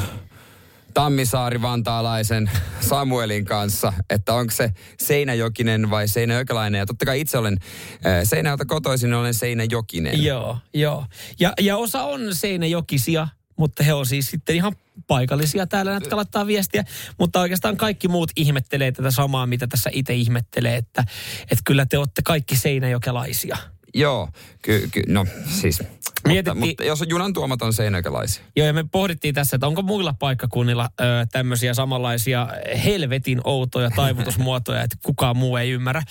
[0.93, 4.69] Tammisaari Vantaalaisen Samuelin kanssa, että onko se
[4.99, 6.79] Seinäjokinen vai Seinäjokelainen.
[6.79, 7.57] Ja totta kai itse olen
[8.05, 10.23] äh, Seinäjältä kotoisin, niin olen Seinäjokinen.
[10.23, 11.05] Joo, joo.
[11.39, 13.27] Ja, ja osa on Seinäjokisia,
[13.63, 14.75] mutta he on siis sitten ihan
[15.07, 16.83] paikallisia täällä, jotka laittaa viestiä.
[17.17, 21.03] Mutta oikeastaan kaikki muut ihmettelee tätä samaa, mitä tässä itse ihmettelee, että,
[21.41, 23.57] että kyllä te olette kaikki Seinäjokelaisia.
[23.93, 24.29] Joo,
[24.61, 25.25] ky, ky, no
[25.59, 25.79] siis.
[26.27, 28.43] Mietittiin- Mutta, mutta jos on junan tuomat on Seinäjokelaisia.
[28.55, 32.47] Joo, ja me pohdittiin tässä, että onko muilla paikkakunnilla ö, tämmöisiä samanlaisia
[32.85, 36.01] helvetin outoja taivutusmuotoja, että kukaan muu ei ymmärrä.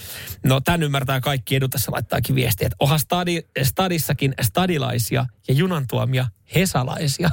[0.45, 5.85] No, tämän ymmärtää kaikki edu tässä laittaakin viestiä, että onhan stadi, stadissakin stadilaisia ja junan
[5.89, 7.31] tuomia hesalaisia.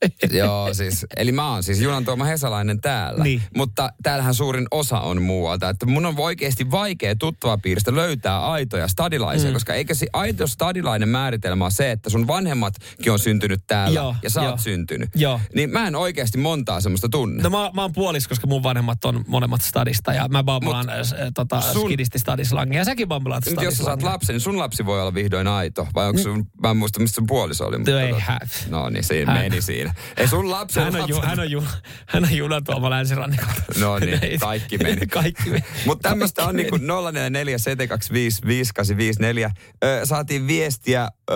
[0.32, 3.24] Joo, siis, eli mä oon siis Junan Tuoma Hesalainen täällä.
[3.24, 3.42] Niin.
[3.56, 5.68] Mutta täällähän suurin osa on muualta.
[5.68, 9.52] Että mun on oikeasti vaikea tuttava piiristä löytää aitoja stadilaisia, mm.
[9.54, 14.14] koska eikä se aito stadilainen määritelmä ole se, että sun vanhemmatkin on syntynyt täällä Joo,
[14.22, 14.50] ja sä joo.
[14.50, 15.10] oot syntynyt.
[15.14, 15.40] Joo.
[15.54, 17.42] Niin mä en oikeasti montaa semmoista tunne.
[17.42, 20.96] No mä, mä oon puolis, koska mun vanhemmat on molemmat stadista ja mä bambulaan äh,
[21.34, 24.12] tota, sun- skidisti stadislangia ja säkin bambulaat Nyt jos sä saat stadislangia.
[24.12, 25.88] lapsen, niin sun lapsi voi olla vihdoin aito.
[25.94, 27.78] Vai onko sun, mä en muista, mistä sun puoliso oli.
[27.78, 28.68] Mutta tota-.
[28.68, 29.89] No niin, siinä Hän- meni siinä.
[30.16, 31.64] Ei sun lapsi Hän on, ju, hän on, ju,
[32.06, 33.62] hän on Junan tuoma länsirannikolta.
[33.80, 35.06] No niin, kaikki meni.
[35.06, 35.64] kaikki meni.
[35.86, 39.50] Mutta tämmöistä on niinku 044 725 5854.
[39.84, 41.34] Ö, saatiin viestiä ö,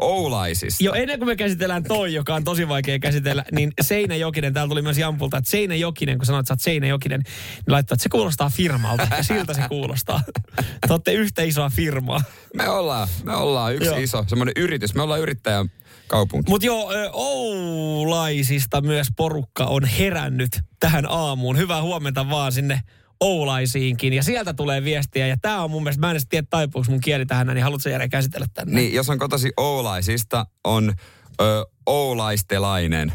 [0.00, 0.84] Oulaisista.
[0.84, 4.82] Jo ennen kuin me käsitellään toi, joka on tosi vaikea käsitellä, niin Seinäjokinen, täällä tuli
[4.82, 8.50] myös Jampulta, että Seinäjokinen, kun sanoit, että sä oot Seinäjokinen, niin laittaa, että se kuulostaa
[8.50, 9.08] firmalta.
[9.16, 10.20] Ja siltä se kuulostaa.
[10.56, 12.22] Te olette yhtä isoa firmaa.
[12.54, 13.98] Me ollaan, me ollaan yksi Joo.
[13.98, 14.94] iso semmoinen yritys.
[14.94, 15.70] Me ollaan yrittäjän
[16.06, 16.50] kaupunki.
[16.50, 21.58] Mutta joo, Oulaisista myös porukka on herännyt tähän aamuun.
[21.58, 22.80] Hyvää huomenta vaan sinne
[23.20, 24.12] Oulaisiinkin.
[24.12, 25.26] Ja sieltä tulee viestiä.
[25.26, 27.88] Ja tämä on mun mielestä, mä en edes tiedä taipuuko mun kieli tähän, niin haluatko
[27.88, 28.80] Jere käsitellä tänne?
[28.80, 30.94] Niin, jos on kotosi Oulaisista, on
[31.40, 33.12] ö, Oulaistelainen.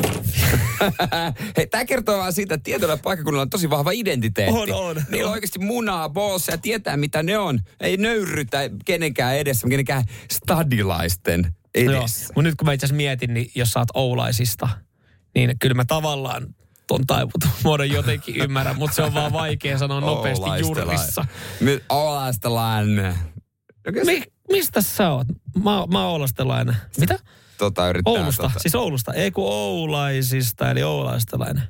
[1.56, 4.60] Hei, tämä kertoo vaan siitä, että tietyllä paikkakunnalla on tosi vahva identiteetti.
[4.60, 5.02] On, on.
[5.10, 7.58] Niillä on oikeasti munaa, bolsia, tietää mitä ne on.
[7.80, 12.26] Ei nöyrytä kenenkään edessä, kenenkään stadilaisten Joo, edessä.
[12.26, 14.68] mutta nyt kun mä itse asiassa mietin, niin jos sä oot Oulaisista,
[15.34, 16.54] niin kyllä mä tavallaan
[16.86, 21.26] ton taivutusmuodon jotenkin ymmärrän, mutta se on vaan vaikea sanoa nopeasti jurissa.
[21.60, 23.14] Mi- Oulaistelainen.
[24.06, 25.26] Mi, mistä sä oot?
[25.64, 26.76] Mä, mä oon oulastelainen.
[26.98, 27.18] Mitä?
[27.58, 28.58] Tota Oulusta, tota.
[28.58, 29.12] siis Oulusta.
[29.12, 31.62] Ei kun Oulaisista, eli Oulaistelainen.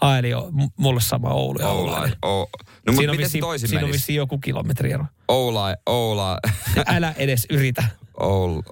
[0.00, 2.08] Ai, eli o, mulle sama Oulu ja Oula.
[2.24, 2.50] O,
[2.86, 5.04] no siinä, on vissiin, toisin siinä on vissiin joku kilometriero.
[5.28, 6.38] Oula, Oula,
[6.86, 7.84] Älä edes yritä.
[8.20, 8.62] Oula,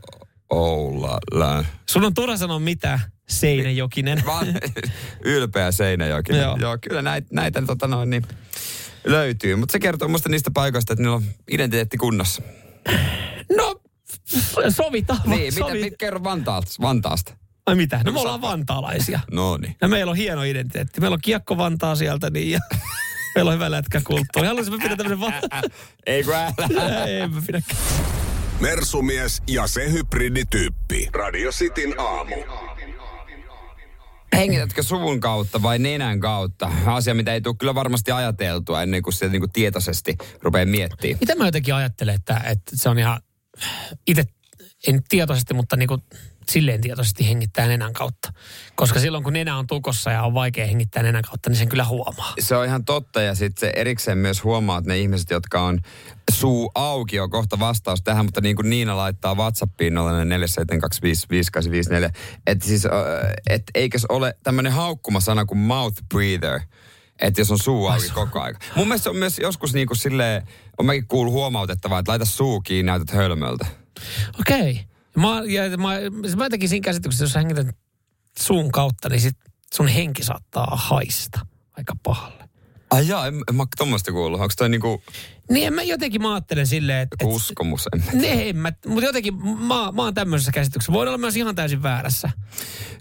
[0.51, 1.65] Oula, lä.
[1.91, 4.23] Sun on turha sanoa mitä, Seinäjokinen.
[4.27, 4.47] Vaan
[5.25, 6.37] ylpeä Seinäjoki.
[6.37, 6.57] Joo.
[6.61, 6.79] Joo.
[6.89, 8.23] kyllä näitä, näitä tota noin, niin
[9.05, 9.57] löytyy.
[9.57, 12.43] Mutta se kertoo musta niistä paikoista, että niillä on identiteetti kunnossa.
[13.57, 13.81] No,
[14.69, 15.21] sovitaan.
[15.27, 15.81] Niin, mitä, sovi.
[15.81, 16.83] mit, kerro Vantaasta.
[16.83, 17.35] Vantaasta.
[17.67, 17.97] Ai mitä?
[17.97, 19.21] No No me ollaan vantaalaisia.
[19.33, 19.77] No niin.
[19.81, 21.01] Ja meillä on hieno identiteetti.
[21.01, 22.61] Meillä on kiekko Vantaa sieltä niin ja
[23.35, 24.49] meillä on hyvä lätkäkulttuuri.
[24.49, 25.61] Haluaisin mä pidä tämmöisen va-
[26.07, 26.55] Ei kun älä.
[27.05, 27.79] Ei mä pidäkään.
[28.61, 31.09] Mersumies ja se hybridityyppi.
[31.13, 32.37] Radio Cityn aamu.
[34.37, 36.71] Hengitätkö suvun kautta vai nenän kautta?
[36.87, 41.19] Asia, mitä ei tule kyllä varmasti ajateltua ennen kuin se niin kuin tietoisesti rupeaa miettimään.
[41.21, 43.21] Mitä mä jotenkin ajattelen, että, että se on ihan
[44.07, 44.25] itse,
[44.87, 46.03] en tietoisesti, mutta niin kuin
[46.53, 48.33] silleen tietoisesti hengittää nenän kautta.
[48.75, 51.85] Koska silloin kun nenä on tukossa ja on vaikea hengittää nenän kautta, niin sen kyllä
[51.85, 52.35] huomaa.
[52.41, 55.81] Se on ihan totta ja sitten se erikseen myös huomaa, että ne ihmiset, jotka on
[56.33, 59.99] suu auki, on kohta vastaus tähän, mutta niin kuin Niina laittaa Whatsappiin 047255854,
[62.47, 62.85] että siis,
[63.51, 66.61] että eikös ole tämmöinen haukkumasana kuin mouth breather,
[67.19, 68.59] että jos on suu auki koko aika.
[68.77, 72.25] Mun mielestä se on myös joskus niin kuin silleen, on mäkin kuullut huomautettavaa, että laita
[72.25, 73.67] suu kiinni, näytät hölmöltä.
[74.41, 74.81] Okei.
[75.17, 75.89] Mä, ja, mä,
[76.37, 77.67] mä jotenkin siinä käsityksessä, jos hengität
[78.39, 79.37] suun kautta, niin sit
[79.75, 82.49] sun henki saattaa haista aika pahalle.
[82.91, 84.41] Ai jaa, en, en mä tuommoista kuullut.
[84.41, 85.03] Onko toi niinku
[85.51, 87.17] Niin en mä jotenkin mä ajattelen silleen, että...
[87.21, 87.89] joku uskomus?
[87.95, 88.21] En.
[88.21, 90.93] Ne, en mä, mutta jotenkin mä, mä oon tämmöisessä käsityksessä.
[90.93, 92.31] Voin olla myös ihan täysin väärässä.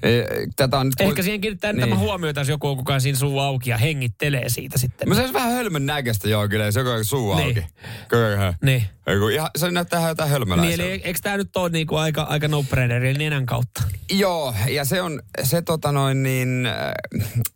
[0.03, 0.25] Eh,
[0.55, 1.01] Tätä on nyt...
[1.01, 1.81] Ehkä siihen kiinnittää niin.
[1.81, 1.89] Niin.
[1.89, 5.09] tämä huomiota, jos joku on koko ajan siinä suu auki ja hengittelee siitä sitten.
[5.09, 7.47] Mä se olisi vähän hölmön näköistä joo kyllä, jos joku on suu Niin.
[7.47, 7.65] auki.
[8.07, 8.53] Kyllä.
[8.61, 8.83] Niin.
[9.07, 10.83] Eiku, ihan, se näyttää ihan jotain Niin, hölmöläiseltä.
[10.83, 13.83] eli eikö tämä nyt ole niinku aika, aika no-brainer, eli nenän kautta?
[14.11, 16.75] Joo, ja se on, se tota noin niin, äh,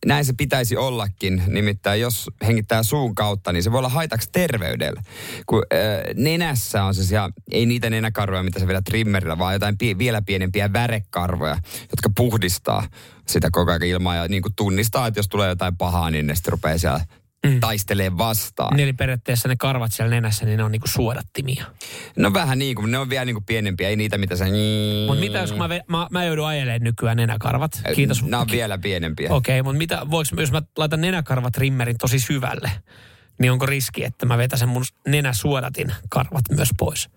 [0.05, 1.43] näin se pitäisi ollakin.
[1.47, 4.29] Nimittäin jos hengittää suun kautta, niin se voi olla haitaksi
[4.77, 5.01] terveydelle.
[5.45, 7.17] Kun äh, nenässä on se
[7.51, 12.87] ei niitä nenäkarvoja, mitä sä vedät trimmerillä, vaan jotain pie, vielä pienempiä värekarvoja, jotka puhdistaa
[13.27, 16.35] sitä koko ajan ilmaa ja niin kuin tunnistaa, että jos tulee jotain pahaa, niin ne
[16.35, 16.99] sitten rupeaa siellä
[17.45, 17.59] mm.
[17.59, 18.75] taistelee vastaan.
[18.75, 21.65] Niin eli periaatteessa ne karvat siellä nenässä, niin ne on niinku suodattimia.
[22.15, 24.45] No vähän niin kuin, ne on vielä niin kuin pienempiä, ei niitä mitä sä...
[25.07, 27.81] Mutta mitä jos mä, mä, mä joudun ajelemaan nykyään nenäkarvat?
[27.95, 28.23] Kiitos.
[28.23, 29.29] Nämä on vielä pienempiä.
[29.31, 32.71] Okei, okay, mutta mitä, voiko, jos mä laitan nenäkarvat rimmerin tosi syvälle,
[33.39, 37.09] niin onko riski, että mä vetäsen mun nenäsuodatin karvat myös pois?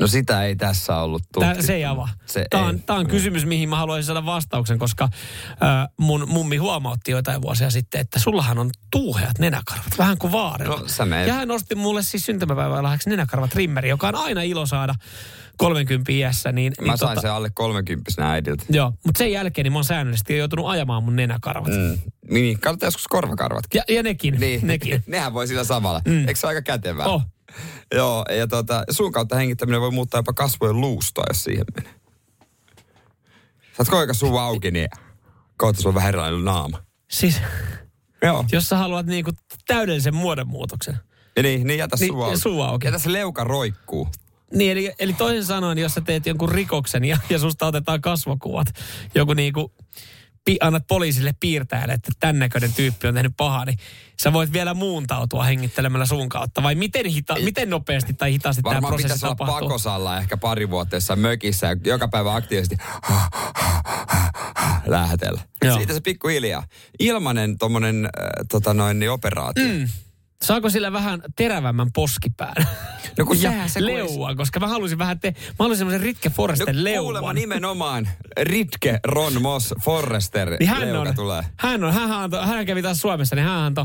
[0.00, 2.08] No sitä ei tässä ollut Tää, se ei avaa.
[2.26, 2.82] Se tämä, on, ei.
[2.86, 7.70] tämä on kysymys, mihin mä haluaisin saada vastauksen, koska äh, mun mummi huomautti joitain vuosia
[7.70, 10.80] sitten, että sullahan on tuuheat nenäkarvat, vähän kuin vaarella.
[10.80, 14.66] No, sä ja hän nosti mulle siis syntymäpäivän lahjaksi nenäkarvat rimmeri, joka on aina ilo
[14.66, 14.94] saada
[15.56, 16.52] 30 iässä.
[16.52, 18.64] Niin, Mä niin sain tota, sen alle 30 äidiltä.
[18.70, 21.72] Joo, mutta sen jälkeen niin mä oon säännöllisesti joutunut ajamaan mun nenäkarvat.
[21.72, 21.98] Mm.
[22.30, 23.78] Niin, kannattaa joskus korvakarvatkin.
[23.88, 24.66] Ja, ja nekin, niin.
[24.66, 25.02] nekin.
[25.06, 26.00] Nehän voi sillä samalla.
[26.04, 26.18] Mm.
[26.28, 27.06] Eikö se aika kätevää?
[27.06, 27.22] Oh.
[27.94, 31.94] Joo, ja tota, sun kautta hengittäminen voi muuttaa jopa kasvojen luustoa, jos siihen menee.
[33.76, 34.88] Saat koika suu auki, niin
[35.56, 36.82] kohta sulla on vähän erilainen naama.
[37.10, 37.40] Siis,
[38.22, 38.44] Joo.
[38.52, 39.30] jos sä haluat niinku
[39.66, 40.96] täydellisen muodonmuutoksen.
[41.36, 42.38] Ja niin, niin jätä Niin, suu auki.
[42.38, 42.86] suu auki.
[42.86, 44.08] Jätä se leuka roikkuu.
[44.54, 48.66] Niin, eli, eli toisin sanoen, jos sä teet jonkun rikoksen ja, ja susta otetaan kasvokuvat,
[49.14, 49.72] joku niinku,
[50.46, 53.78] pi, annat poliisille piirtäjälle, että tämän näköinen tyyppi on tehnyt pahaa, niin
[54.22, 56.62] sä voit vielä muuntautua hengittelemällä suun kautta.
[56.62, 59.68] Vai miten, hita, miten nopeasti tai hitaasti tämä prosessi pitäisi olla tapahtuu?
[59.68, 62.76] pakosalla ehkä pari vuotta mökissä joka päivä aktiivisesti
[64.86, 65.40] lähetellä.
[65.64, 65.76] Joo.
[65.76, 66.66] Siitä se pikkuhiljaa.
[66.98, 68.10] Ilmanen tommonen äh,
[68.50, 69.64] tota noin, niin operaatio.
[69.64, 69.88] Mm.
[70.42, 72.66] Saako sillä vähän terävämmän poskipään?
[73.18, 76.00] No kun ja sehän se kun- leua, koska mä haluaisin vähän te, mä haluaisin semmoisen
[76.00, 77.02] Ritke Forresten No, leuvan.
[77.04, 78.08] kuulemma nimenomaan
[78.40, 81.42] Ritke Ron Moss Forrester Niin hän leuka on, tulee.
[81.56, 83.84] hän on, hän, antoi, hän kävi taas Suomessa, niin hän antoi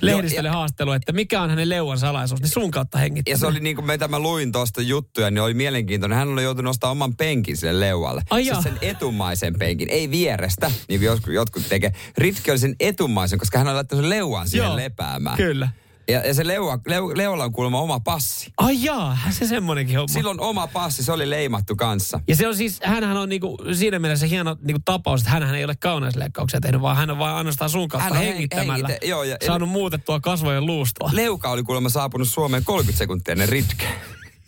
[0.00, 3.34] lehdistölle ja- haastelu, että mikä on hänen leuan salaisuus, niin sun kautta hengittäminen.
[3.36, 6.18] Ja se oli niin kuin mitä mä luin tuosta juttuja, niin oli mielenkiintoinen.
[6.18, 8.22] Hän oli joutunut nostaa oman penkin sille leualle.
[8.30, 11.92] Ai siis sen etumaisen penkin, ei vierestä, niin kuin jotkut, jotkut tekee.
[12.18, 15.36] Ritke oli sen etumaisen, koska hän oli laittanut sen leuan siihen Joo, lepäämään.
[15.36, 15.68] Kyllä.
[16.08, 18.52] Ja, ja se leua, leu, leualla on kuulemma oma passi.
[18.56, 20.12] Ai jaa, se semmonenkin homma.
[20.12, 22.20] Silloin oma passi, se oli leimattu kanssa.
[22.28, 25.64] Ja se on siis, hänhän on niinku, siinä mielessä hieno niinku tapaus, että hänhän ei
[25.64, 29.06] ole kauneusleikkauksia tehnyt, vaan hän on vain ainoastaan sun kautta Hän on hen- hengittämällä hengitä-
[29.06, 31.10] joo, ja- saanut muutettua kasvojen luustoa.
[31.12, 33.86] Leuka oli kuulemma saapunut Suomeen 30 sekuntia ennen Ritke.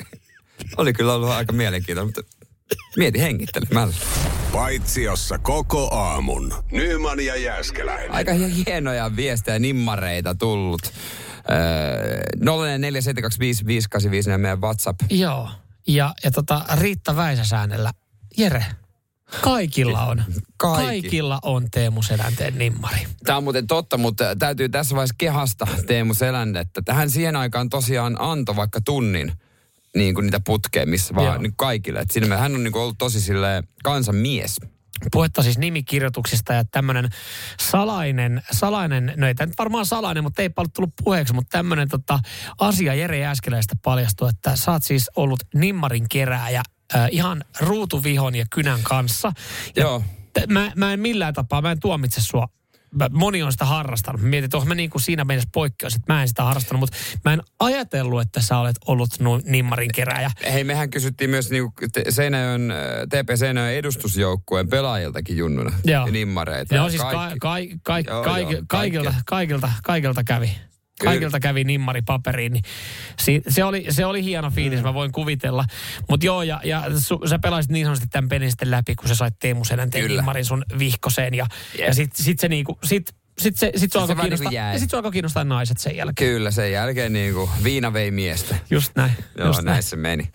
[0.77, 2.37] oli kyllä ollut aika mielenkiintoinen, mutta
[2.97, 3.95] mieti hengittelemällä.
[4.53, 6.55] Paitsiossa koko aamun.
[6.73, 8.11] Nyman ja Jääskeläinen.
[8.11, 10.81] Aika hi- hienoja viestejä, nimmareita tullut.
[11.51, 12.23] Öö,
[14.35, 15.01] 04725585 meidän WhatsApp.
[15.11, 15.51] Joo.
[15.87, 17.93] Ja, ja tota, Riitta Väisäsäänellä,
[18.37, 18.67] Jere,
[19.41, 20.23] kaikilla on.
[20.57, 20.87] Kaikki.
[20.87, 23.07] Kaikilla on Teemu Selänteen nimmari.
[23.25, 26.83] Tämä on muuten totta, mutta täytyy tässä vaiheessa kehasta Teemu Seländettä.
[26.85, 29.33] Tähän siihen aikaan tosiaan antoi vaikka tunnin
[29.95, 31.39] niin kuin niitä putkeen, missä vaan Joo.
[31.39, 31.99] niin kaikille.
[31.99, 34.61] Et siinä hän on niin kuin ollut tosi sille kansanmies.
[35.13, 37.09] Puhetta siis nimikirjoituksista ja tämmöinen
[37.61, 41.89] salainen, salainen, no ei tämä nyt varmaan salainen, mutta ei paljon tullut puheeksi, mutta tämmöinen
[41.89, 42.19] tota,
[42.59, 46.63] asia Jere Jääskeläistä paljastui, että sä oot siis ollut nimmarin kerääjä
[46.95, 49.33] äh, ihan ruutuvihon ja kynän kanssa.
[49.77, 50.03] Ja Joo.
[50.33, 52.49] t- mä, mä en millään tapaa, mä en tuomitse sua.
[52.95, 54.21] Mä- Moni on sitä harrastanut.
[54.23, 57.33] Mietin, että mä niin kuin siinä mielessä poikkeus, että mä en sitä harrastanut, mutta mä
[57.33, 60.31] en ajatellut, että sä olet ollut nu- nimmarin kerääjä.
[60.53, 61.65] Hei, mehän kysyttiin myös niin
[62.09, 62.77] Seinäjoen, äh,
[63.09, 65.73] TP Seinäjoen edustusjoukkueen pelaajiltakin junnuna.
[65.85, 66.07] Joo.
[66.11, 66.75] Nimmareita.
[66.75, 67.39] Joo, siis ka- kaikki.
[67.39, 67.53] ka-
[67.83, 70.51] ka- Joo, ka- joo, kaikilta, kaikilta, kaikilta kävi.
[71.01, 72.63] Kaikilta kävi nimmari paperiin, niin
[73.19, 74.85] si- se, oli, se oli hieno fiilis, Mm.
[74.85, 75.65] mä voin kuvitella.
[76.11, 79.15] Mutta joo, ja, ja su, sä pelasit niin sanotusti tämän pelin sitten läpi, kun sä
[79.15, 81.35] sait Teemu Selänteen nimmarin sun vihkoseen.
[81.35, 81.47] Ja,
[81.79, 81.87] Jep.
[81.89, 84.75] ja sit, sit se niinku, sit, sit se, sit sua se alkoi niinku kiinnostaa, jäi.
[84.75, 86.31] ja sit sua alkoi kiinnostaa naiset sen jälkeen.
[86.31, 88.55] Kyllä, sen jälkeen niin kuin viina vei miestä.
[88.71, 89.13] Just näin.
[89.39, 90.29] Joo, just näin se meni.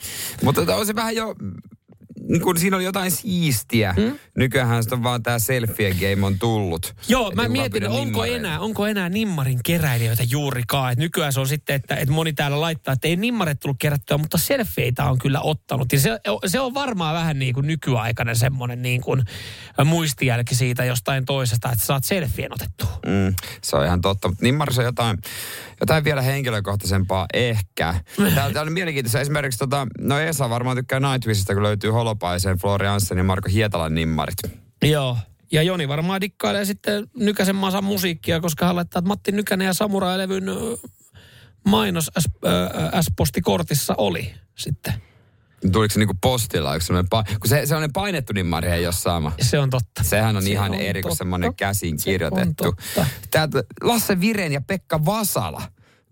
[0.43, 1.53] Mutta on se vähän jo, niin
[2.43, 3.93] kun siinä oli jotain siistiä.
[3.97, 4.19] Mm?
[4.37, 6.95] Nykyään on vaan tämä selfie game on tullut.
[7.07, 8.35] Joo, mä mietin, onko nimmareita.
[8.35, 10.91] enää, onko enää nimmarin keräilijöitä juurikaan.
[10.91, 14.17] Et nykyään se on sitten, että, että moni täällä laittaa, että ei nimmarit tullut kerättyä,
[14.17, 15.93] mutta selfieitä on kyllä ottanut.
[15.93, 19.23] Ja se, se on varmaan vähän niin kuin nykyaikainen semmoinen niin kuin
[19.85, 22.99] muistijälki siitä jostain toisesta, että saat selfien otettua.
[23.05, 25.17] Mm, se on ihan totta, mutta Nimmarissa on jotain,
[25.79, 27.95] jotain vielä henkilökohtaisempaa ehkä.
[28.35, 32.87] Täällä, täällä on mielenkiintoista esimerkiksi, tota, no Esa varmaan tykkää Nightwishista, kun löytyy Holopaisen, Flori
[32.87, 34.35] Anssen ja Marko Hietalan nimmarit.
[34.83, 35.17] Joo.
[35.51, 39.73] Ja Joni varmaan dikkailee sitten Nykäsen Masan musiikkia, koska hän laittaa, että Matti Nykänen ja
[39.73, 40.43] Samurai-levyn
[41.67, 42.11] mainos
[43.01, 44.93] S-postikortissa oli sitten.
[45.71, 49.31] Tuliko se niinku postilla, yksi semmoinen pa- kun se, sellainen painettu nimmari ei ole sama.
[49.41, 50.03] Se on totta.
[50.03, 52.63] Sehän on Se ihan on eri kuin semmoinen käsin Se on kirjoitettu.
[52.63, 53.05] totta.
[53.31, 55.61] Täältä Lasse Viren ja Pekka Vasala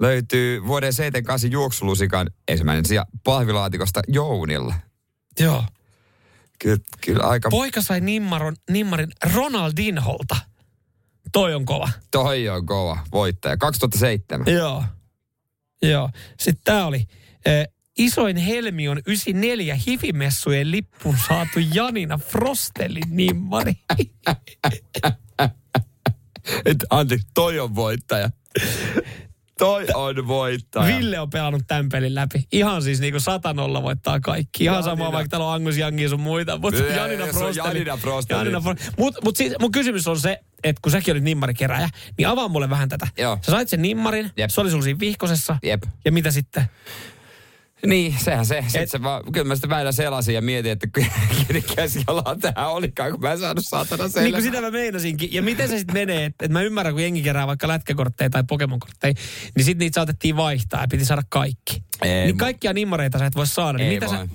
[0.02, 4.74] löytyy vuoden 78 juoksulusikan ensimmäinen sija pahvilaatikosta Jounilla.
[5.40, 5.64] Joo.
[6.60, 7.50] Kyllä, kyllä aika...
[7.50, 10.36] Poika sai nimmaron, nimmarin Ronaldinholta.
[11.32, 11.90] Toi on kova.
[12.12, 13.58] Toi on kova voittaja.
[13.58, 14.48] 2007.
[14.54, 14.84] Joo.
[15.82, 16.10] Joo.
[16.40, 17.08] Sitten tää oli.
[17.46, 17.68] Eh,
[17.98, 23.74] isoin helmi on 94 hivimessujen lippuun saatu Janina Frostelin nimmari.
[26.66, 28.30] Et, anteeksi, toi on voittaja.
[29.58, 30.98] Toi on voittaja.
[30.98, 32.48] Ville on pelannut tämän pelin läpi.
[32.52, 34.64] Ihan siis niinku satanolla voittaa kaikki.
[34.64, 34.92] Ihan Janina.
[34.96, 36.58] sama, vaikka täällä on Angus Jangi sun muita.
[36.58, 37.68] Mutta Ja- Janina Frosteli.
[37.68, 38.40] Janina Frosteli.
[38.40, 42.28] Janina Fro- Mut, mut siis mun kysymys on se, että kun säkin olit nimmarikeräjä, niin
[42.28, 43.08] avaa mulle vähän tätä.
[43.18, 43.38] Joo.
[43.42, 44.50] Sä sait sen nimmarin, Jep.
[44.50, 45.58] se oli sulla siinä vihkosessa.
[45.64, 45.84] Jep.
[46.06, 46.64] Ja mitä sitten?
[47.86, 48.62] Niin, sehän se.
[48.62, 50.88] Sitten Et- se vaan, kyllä mä sitä väillä selasin ja mietin, että
[51.48, 54.24] kenen käsialaa tähän olikaan, kun mä en saanut saatana selvää.
[54.24, 55.34] Niin kuin sitä mä meinasinkin.
[55.34, 58.44] Ja miten se sitten menee, että et mä ymmärrän, kun jengi kerää vaikka lätkäkortteja tai
[58.48, 59.14] Pokemon-kortteja,
[59.56, 61.84] niin sitten niitä saatettiin vaihtaa ja piti saada kaikki.
[62.02, 63.78] Ei niin kaikkia nimmareita sä et voi saada.
[63.78, 64.28] Niin mitä sä,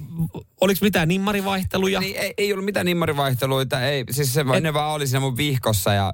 [0.61, 2.01] oliko mitään nimmarivaihteluja?
[2.01, 5.37] Niin, ei, ei ollut mitään nimmarivaihteluita, ei, siis se, Et, ne vaan oli siinä mun
[5.37, 6.13] vihkossa ja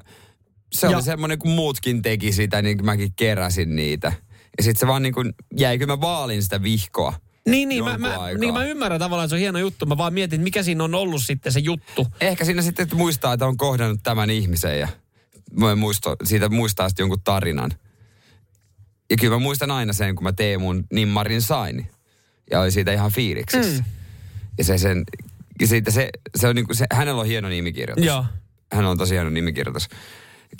[0.72, 4.12] se Ja- oli semmoinen, kun muutkin teki sitä, niin mäkin keräsin niitä.
[4.58, 7.12] Ja sitten se vaan niin kuin jäi, kyllä mä vaalin sitä vihkoa.
[7.48, 8.40] Niin, niin, mä, mä, aikaa.
[8.40, 9.86] niin mä ymmärrän tavallaan, että se on hieno juttu.
[9.86, 12.06] Mä vaan mietin, mikä siinä on ollut sitten se juttu.
[12.20, 14.88] Ehkä siinä sitten että muistaa, että on kohdannut tämän ihmisen ja
[15.52, 17.70] mä muisto, siitä muistaa sitten jonkun tarinan.
[19.10, 21.90] Ja kyllä mä muistan aina sen, kun mä Teemun nimmarin sain.
[22.50, 23.82] Ja oli siitä ihan fiiliksissä.
[23.82, 23.84] Mm.
[24.58, 25.04] Ja se sen,
[25.60, 28.06] ja siitä se, se on niinku, se, hänellä on hieno nimikirjoitus.
[28.06, 28.24] Joo.
[28.72, 29.88] Hänellä on tosi hieno nimikirjoitus.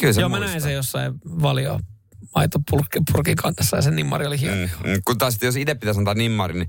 [0.01, 1.81] Kyllä se Joo, mä näin sen jossain valio
[2.35, 4.57] maitopurkin kantassa ja sen nimmari oli hieno.
[4.57, 5.01] Mm, mm.
[5.05, 6.69] Kun taas jos itse pitäisi antaa nimmari, niin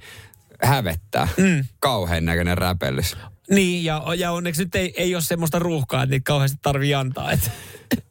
[0.64, 1.28] hävettää.
[1.38, 1.66] Mm.
[1.80, 3.18] Kauhean näköinen räpellys.
[3.50, 7.32] Niin, ja, ja onneksi nyt ei, ei ole semmoista ruuhkaa, että niitä kauheasti tarvii antaa.
[7.32, 7.52] Et.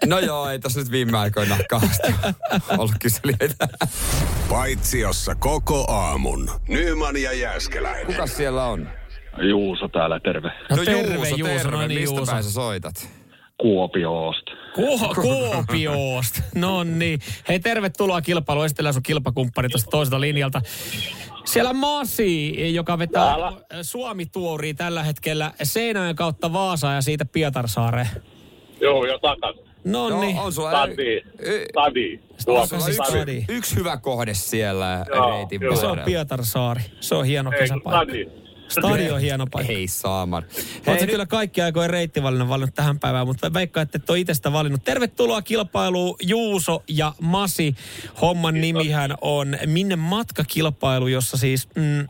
[0.06, 2.14] No joo, ei tossa nyt viime aikoina kauheasti
[2.78, 3.68] ollut kyselijöitä.
[4.48, 6.50] Paitsiossa koko aamun.
[6.68, 8.06] Nyman ja Jääskeläinen.
[8.06, 8.88] Kuka siellä on?
[9.50, 10.48] Juuso täällä, terve.
[10.70, 11.70] No, terve Juuso, terve.
[11.70, 12.32] no niin Mistä Juuso.
[12.32, 13.08] päin sä soitat?
[13.60, 14.52] Kuopiosta.
[14.74, 16.42] Ku- Kuopiosta.
[16.54, 17.18] No niin.
[17.48, 18.66] Hei, tervetuloa kilpailuun.
[18.66, 20.60] Esitellään sun kilpakumppani tuosta toiselta linjalta.
[21.44, 23.52] Siellä Masi, joka vetää Täällä.
[23.82, 28.08] Suomi-tuoria tällä hetkellä Seinäjoen kautta Vaasaan ja siitä Pietarsaareen.
[28.80, 29.56] Joo, jo takas.
[29.84, 30.38] No niin.
[30.38, 31.22] on sulla, Stadi.
[31.38, 32.20] y- Stadi.
[32.38, 32.76] Stadi.
[32.76, 33.44] yksi, Stadi.
[33.48, 35.62] yksi hyvä kohde siellä Joo, reitin.
[35.62, 35.98] Ja se on.
[36.04, 36.80] Pietarsaari.
[37.00, 38.04] Se on hieno Ei, kesäpaikka.
[38.04, 38.47] Stadi.
[38.68, 39.72] Stadion on hieno paikka.
[39.72, 40.44] Hei Saamar.
[40.86, 44.34] Oletko nyt- kyllä kaikki aikojen reittivalinnan valinnut tähän päivään, mutta veikkaa, että et ole itse
[44.34, 44.84] sitä valinnut.
[44.84, 47.74] Tervetuloa kilpailuun Juuso ja Masi.
[48.20, 51.68] Homman nimihän on Minne matkakilpailu, jossa siis...
[51.74, 52.08] Mm,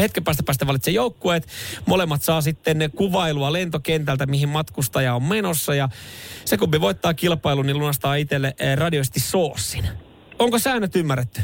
[0.00, 1.46] Hetken päästä päästä valitsee joukkueet.
[1.86, 5.74] Molemmat saa sitten kuvailua lentokentältä, mihin matkustaja on menossa.
[5.74, 5.88] Ja
[6.44, 9.88] se kumpi voittaa kilpailun, niin lunastaa itselle eh, radioisti soossin.
[10.38, 11.40] Onko säännöt ymmärretty?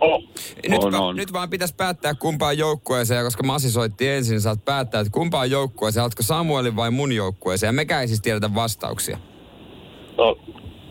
[0.00, 0.22] Oh.
[0.68, 1.16] Nyt, on, va- on.
[1.16, 5.50] nyt vaan pitäisi päättää kumpaan joukkueeseen, koska Masi soitti ensin, niin saat päättää, että kumpaan
[5.50, 9.18] joukkueeseen, oletko Samuelin vai mun joukkueeseen, ja mekään ei siis tiedetä vastauksia.
[10.18, 10.38] No,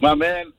[0.01, 0.53] mä menen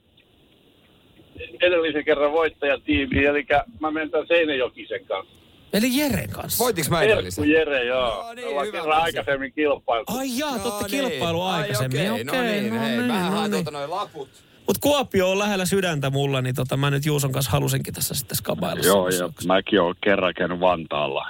[1.63, 3.47] edellisen kerran voittajatiimiin, eli
[3.81, 5.35] mä menen tämän Seinäjokisen kanssa.
[5.73, 6.65] Eli Jeren kanssa.
[6.65, 7.51] Voitiks mä Erkku edellisen?
[7.51, 8.23] Jere, joo.
[8.27, 9.05] No niin, ollaan hyvä kerran asia.
[9.05, 10.13] aikaisemmin kilpailtu.
[10.19, 11.09] Ai jaa, No totta niin.
[11.09, 12.11] kilpailu Ai, aikaisemmin.
[12.13, 12.61] okei, no niin, hei,
[12.97, 13.65] niin, mä no haen niin.
[13.65, 14.29] tuolta noin laput.
[14.71, 18.37] Mut Kuopio on lähellä sydäntä mulla, niin tota, mä nyt Juuson kanssa halusinkin tässä sitten
[18.37, 18.87] skabailla.
[18.87, 21.27] Joo, ja mäkin olen kerran käynyt Vantaalla.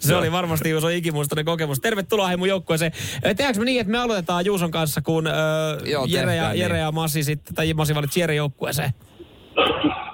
[0.00, 1.80] Se oli varmasti Juuson ikimuistoinen kokemus.
[1.80, 2.92] Tervetuloa hei mun joukkueeseen.
[3.22, 5.34] Tehdäänkö me niin, että me aloitetaan Juuson kanssa, kun öö,
[5.84, 6.82] Joo, Jere, ja, Jere niin.
[6.82, 8.90] ja Masi sitten, tai Masi valitsi Jere joukkueeseen.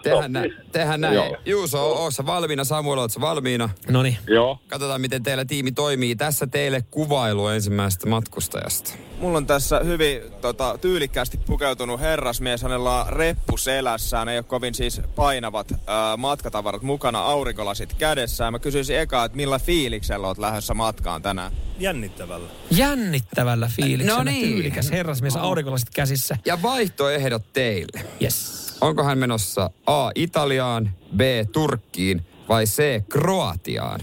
[0.02, 0.54] Tehdään näin.
[0.72, 1.14] Tehdään näin.
[1.14, 1.36] Joo.
[1.46, 2.64] Juuso, ootko valmiina?
[2.64, 3.68] Samuel, ootko valmiina?
[3.88, 4.18] No niin.
[4.28, 4.58] Joo.
[4.68, 6.16] Katsotaan, miten teillä tiimi toimii.
[6.16, 8.92] Tässä teille kuvailu ensimmäisestä matkustajasta.
[9.18, 12.62] Mulla on tässä hyvin tota, tyylikkäästi pukeutunut herrasmies.
[12.62, 14.28] Hänellä on reppu selässään.
[14.28, 18.52] Ei ole kovin siis painavat ää, matkatavarat mukana, aurinkolasit kädessään.
[18.52, 21.52] Mä kysyisin eka, että millä fiiliksellä oot lähdössä matkaan tänään?
[21.78, 22.48] Jännittävällä.
[22.70, 24.18] Jännittävällä fiiliksellä.
[24.18, 24.48] No niin.
[24.48, 26.36] Tyylikäs herrasmies, aurinkolasit käsissä.
[26.44, 28.04] Ja vaihtoehdot teille.
[28.22, 28.61] Yes.
[28.82, 30.10] Onko hän menossa A.
[30.14, 31.20] Italiaan, B.
[31.52, 33.02] Turkkiin vai C.
[33.08, 34.00] Kroatiaan?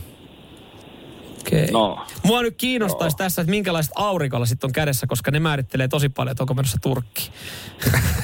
[1.39, 1.63] Okei.
[1.63, 1.71] Okay.
[1.71, 6.31] No, Mua nyt kiinnostaisi tässä, että minkälaiset aurinkolasit on kädessä, koska ne määrittelee tosi paljon,
[6.31, 7.31] että onko menossa Turkkiin.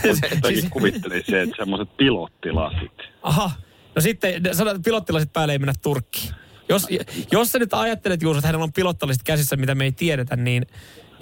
[0.36, 2.92] jotenkin kuvittelin se, että semmoiset pilottilasit.
[3.24, 3.52] Aha.
[3.96, 6.34] No sitten sanotaan, että pilottilasit päälle ei mennä Turkkiin.
[6.70, 6.88] Jos,
[7.32, 10.66] jos sä nyt ajattelet Juuso, että hänellä on pilottilasit käsissä, mitä me ei tiedetä, niin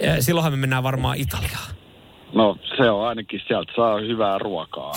[0.00, 1.83] eh, silloinhan me mennään varmaan Italiaan.
[2.34, 4.92] No, se on ainakin sieltä saa hyvää ruokaa.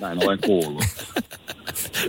[0.00, 0.84] Näin olen kuullut.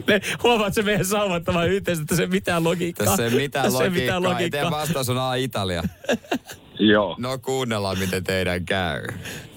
[0.07, 3.05] Me, huomaat, että se meidän sauvattava yhteys, että se ei mitään logiikkaa.
[3.05, 4.19] Tässä ei mitään Tässä ei logiikkaa.
[4.19, 4.59] mitään Ja logiikkaa.
[4.61, 5.35] teidän vastaus on A.
[5.35, 5.83] Italia.
[6.79, 7.15] Joo.
[7.19, 9.07] No kuunnellaan, miten teidän käy.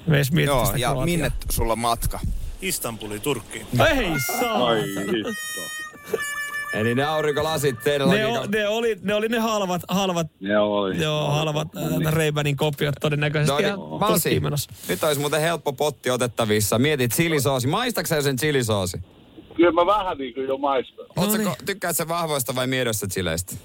[0.07, 2.21] Me edes mietitään Joo, sitä ja minne sulla matka?
[2.63, 3.59] Istanbuli, Turkki.
[3.99, 4.07] Ei
[4.41, 4.67] saa.
[4.67, 5.31] Ai hitto.
[6.73, 11.03] Eli ne aurinkolasit teidän Ne, o, ne, oli, ne oli ne halvat, halvat, Ne oli.
[11.03, 13.63] joo, halvat äh, Ray-Banin kopiot todennäköisesti.
[13.63, 14.71] No niin, menossa.
[14.89, 16.79] nyt olisi muuten helppo potti otettavissa.
[16.79, 17.67] Mietit chilisoosi.
[17.69, 18.99] Maistatko sen chilisoosi?
[19.57, 21.07] Kyllä mä vähän niin kuin jo maistan.
[21.17, 21.51] Ootko, niin.
[21.67, 23.57] tykkäät sä vahvoista vai miedosta chileistä?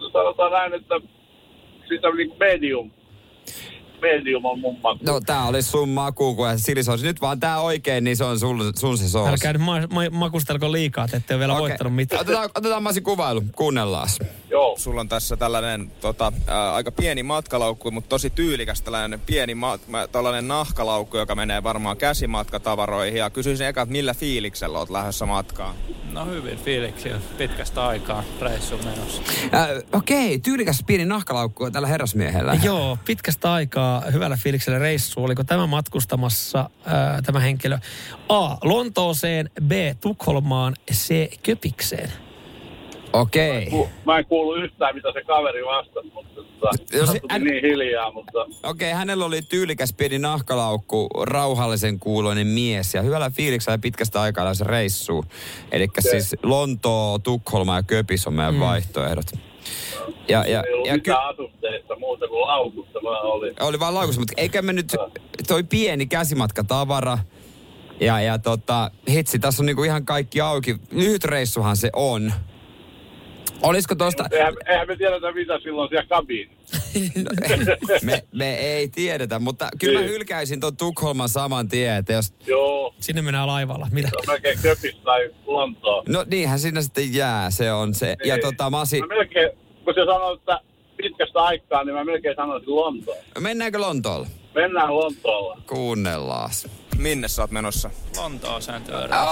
[0.00, 0.94] No Sanotaan näin, että
[1.88, 2.90] sitä niin kuin medium.
[4.00, 4.98] Medium on mun maku.
[5.04, 7.06] No tää olisi sun maku, kun chilisoosi.
[7.06, 9.30] Nyt vaan tää oikein, niin se on sun, sun se soosi.
[9.32, 11.60] Älkää nyt ma- ma- makustelko liikaa, te ette ole vielä Okei.
[11.62, 12.20] voittanut mitään.
[12.20, 13.42] Otetaan, otetaan Masi kuvailu.
[13.56, 14.08] Kuunnellaan.
[14.50, 14.74] Joo.
[14.78, 19.78] Sulla on tässä tällainen tota, ää, aika pieni matkalaukku, mutta tosi tyylikäs tällainen pieni ma-
[19.88, 23.18] mä- tällainen nahkalaukku, joka menee varmaan käsimatkatavaroihin.
[23.18, 25.74] Ja kysyisin eka, että millä fiiliksellä oot lähdössä matkaan?
[26.12, 29.22] No hyvin fiiliksi pitkästä aikaa reissun menossa.
[29.54, 32.58] Äh, Okei, tyylikäs pieni nahkalaukku tällä herrasmiehellä.
[32.62, 35.24] Joo, pitkästä aikaa hyvällä fiiliksellä reissu.
[35.24, 37.78] Oliko tämä matkustamassa ää, tämä henkilö
[38.28, 38.56] A.
[38.64, 39.72] Lontooseen, B.
[40.00, 41.28] Tukholmaan, C.
[41.42, 42.12] Köpikseen?
[43.12, 43.66] Okei.
[43.66, 47.62] Ku- Mä en kuulu yhtään, mitä se kaveri vastasi, mutta tota, Jos- se tuli niin
[47.62, 54.20] hiljaa, mutta Okei, hänellä oli tyylikäs pieni nahkalaukku, rauhallisen kuuloinen mies ja hyvällä fiiliksellä pitkästä
[54.20, 55.24] aikaa lähes reissuun.
[55.72, 58.60] Eli siis Lontoo, Tukholma ja Köpis on meidän mm.
[58.60, 59.26] vaihtoehdot.
[60.28, 63.54] Ja, ja, ei ja ky- asusteista muuta kuin laukussa vaan oli.
[63.60, 64.92] oli vaan laukussa, mutta eikä me nyt,
[65.48, 67.18] toi pieni käsimatkatavara,
[68.00, 70.76] ja, ja tota, hitsi, tässä on niinku ihan kaikki auki.
[70.90, 72.32] Lyhyt reissuhan se on.
[73.62, 74.24] Olisiko tosta...
[74.30, 76.76] Eihän, eihän me tiedetä, mitä silloin siellä kabiinissa.
[78.02, 80.12] Me, me ei tiedetä, mutta kyllä mä Niin.
[80.12, 82.34] hylkäisin ton Tukholman saman tien, että jos...
[82.46, 83.86] Joo, Sinne mennään laivalla.
[83.92, 84.08] Mitä?
[84.08, 86.02] se on melkein Köpis tai Lontoa.
[86.08, 88.16] No niinhän siinä sitten jää, se on se.
[88.24, 88.40] Ja Niin.
[88.46, 89.50] tota Masi, Mä melkein,
[89.84, 90.60] kun se sanoo, että
[90.96, 93.14] pitkästä aikaa, niin mä melkein sanoisin Lontoa.
[93.40, 94.26] mennäänkö Lontoolle?
[94.54, 95.60] Mennään Lontoolla.
[95.66, 96.50] Kuunnellaan.
[96.98, 97.90] Minne sä oot menossa?
[98.16, 99.26] Lontooseen töörään.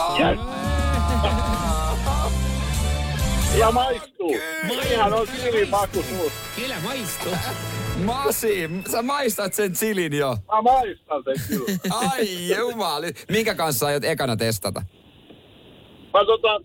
[3.58, 4.36] Ja maistuu.
[4.92, 6.38] Ihan on chilimaku suussa.
[6.56, 7.32] Kyllä maistuu.
[8.04, 10.36] Masi, sä maistat sen chilin jo.
[10.52, 11.78] Mä maistan sen kyllä.
[11.90, 13.12] Ai jumali.
[13.30, 14.82] Minkä kanssa aiot ekana testata?
[16.14, 16.60] Mä tota,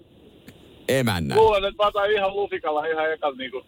[0.88, 1.36] Emännä.
[1.36, 3.62] luulen, että mä otan ihan lusikalla ihan ekan niinku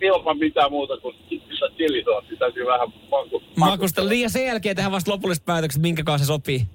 [0.00, 1.14] ilman mitään muuta kuin
[1.76, 2.36] chilisoossi.
[2.36, 3.42] Täytyy vähän maku.
[3.56, 4.10] Makustella.
[4.10, 6.66] Niin ja sen jälkeen tehdään vasta lopulliset päätökset, minkä kanssa se sopii.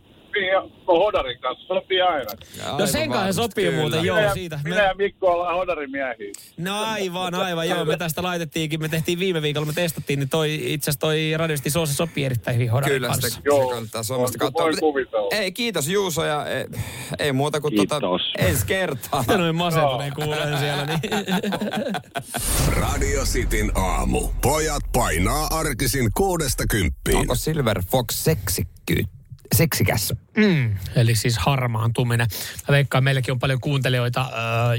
[0.45, 0.69] Ja no
[0.99, 2.31] Hodarin kanssa sopii aina.
[2.77, 4.59] No sen kanssa sopii muuten, joo, minä, siitä.
[4.63, 6.31] Minä ja Mikko ollaan Hodarin miehiä.
[6.57, 7.85] No aivan, aivan, joo.
[7.85, 11.69] Me tästä laitettiinkin, me tehtiin viime viikolla, me testattiin, niin toi, itse asiassa toi radiosti
[11.69, 13.29] soosi sopii erittäin hyvin Hodarin Kyllä, kanssa.
[13.29, 14.63] sitä, se kannattaa Suomesta katsoa.
[14.63, 15.27] Voi Mutta- kuvitella.
[15.31, 16.65] Ei, kiitos Juuso ja ei,
[17.19, 17.99] ei muuta kuin Kiitos.
[17.99, 19.19] tota, ensi kertaa.
[19.21, 20.99] Sitten noin masentuneen kuulen siellä, niin
[22.81, 24.27] Radio Cityn aamu.
[24.41, 27.17] Pojat painaa arkisin kuudesta kymppiin.
[27.17, 29.03] Onko Silver Fox seksikky,
[29.55, 30.13] seksikäs?
[30.37, 32.27] Mm, eli siis harmaantuminen.
[32.67, 34.25] Mä veikkaan, meilläkin on paljon kuuntelijoita,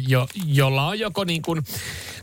[0.09, 1.63] jo, jolla on joko niin kuin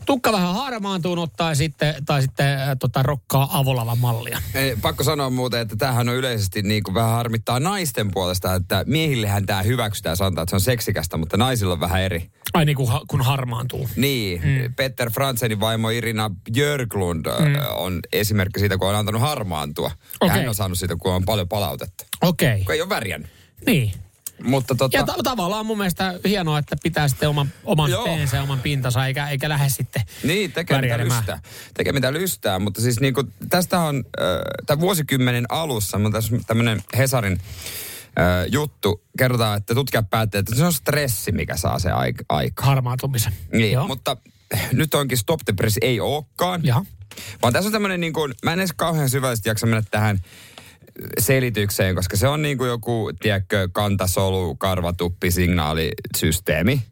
[0.06, 4.42] tukka vähän harmaantunut tai sitten, tai sitten äh, tota, rokkaa avolavan mallia.
[4.54, 8.84] Ei, pakko sanoa muuten, että tämähän on yleisesti niin kuin vähän harmittaa naisten puolesta, että
[8.86, 12.30] miehillehän tämä hyväksytään, sanotaan, että se on seksikästä, mutta naisilla on vähän eri.
[12.54, 13.88] Ai niin kuin, kun harmaantuu.
[13.96, 14.74] Niin, mm.
[14.74, 17.54] Peter Fransenin vaimo Irina Björklund mm.
[17.76, 19.90] on esimerkki siitä, kun on antanut harmaantua.
[20.20, 20.36] Okay.
[20.36, 22.06] Ja hän on saanut siitä, kun on paljon palautetta.
[22.22, 22.48] Okei.
[22.48, 22.64] Okay.
[22.64, 23.30] Kun ei ole värjännyt.
[23.66, 23.92] Niin.
[24.42, 28.04] Mutta tota, Ja ta- tavallaan mun mielestä hienoa, että pitää sitten oman, oman Joo.
[28.04, 31.40] teensä oman pintansa, eikä, eikä lähde sitten Niin, tekee mitä lystää.
[31.74, 34.24] Tekee mitä lystää, mutta siis niinku, tästä on äh,
[34.66, 40.64] tämän vuosikymmenen alussa, mutta tässä tämmöinen Hesarin äh, juttu, kerrotaan, että tutkijat päättää, että se
[40.64, 42.66] on stressi, mikä saa se aik- aika.
[42.66, 43.32] Harmaantumisen.
[43.52, 43.86] Niin, Joo.
[43.86, 44.16] mutta
[44.72, 46.60] nyt onkin Stop the Press ei olekaan.
[46.64, 46.84] Jaha.
[47.42, 50.20] Vaan tässä on tämmöinen niin kuin, mä en edes kauhean syvällisesti jaksa mennä tähän
[51.18, 56.82] selitykseen, koska se on niin kuin joku, tiedätkö, kantasolu, karvatuppi, signaalisysteemi.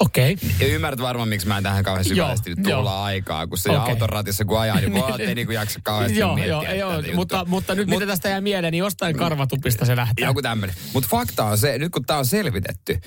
[0.00, 0.36] Okei.
[0.60, 3.80] Ja ymmärrät varmaan, miksi mä en tähän kauhean syvällisesti nyt tulla aikaa, kun se Okei.
[3.80, 7.02] auton ratissa kun ajaa, niin voi että ei niinku jaksa kauheasti Joo, miettiä joo, joo
[7.14, 10.26] mutta, mutta nyt mitä tästä jää mieleen, niin jostain karvatupista se lähtee.
[10.26, 10.76] Joku tämmöinen.
[10.92, 13.00] Mutta fakta on se, nyt kun tämä on selvitetty,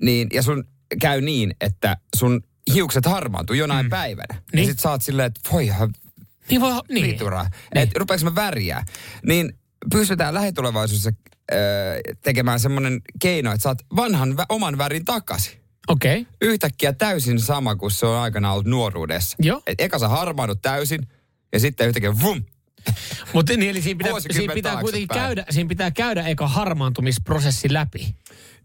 [0.00, 0.64] niin, ja sun
[1.00, 2.42] käy niin, että sun
[2.74, 3.90] hiukset harmaantuu jonain mm.
[3.90, 4.42] päivänä.
[4.52, 4.62] Niin.
[4.62, 5.90] Ja sit sä oot silleen, että voi ihan
[6.50, 7.06] Niin voi, niin.
[7.06, 7.50] vituraa.
[7.74, 7.82] Niin.
[7.82, 8.84] Että mä väriää.
[9.26, 9.57] Niin
[9.92, 11.10] pystytään lähitulevaisuudessa
[11.52, 15.60] öö, tekemään semmoinen keino, että saat vanhan vä- oman värin takaisin.
[15.88, 16.20] Okei.
[16.20, 16.32] Okay.
[16.40, 19.36] Yhtäkkiä täysin sama kuin se on aikana ollut nuoruudessa.
[19.40, 19.62] Joo.
[19.66, 21.08] Et eka sä harmaannut täysin
[21.52, 22.44] ja sitten yhtäkkiä vum.
[23.32, 28.14] Mutta niin, eli siinä pitää, siinä pitää kuitenkin käydä, siinä pitää käydä eka harmaantumisprosessi läpi.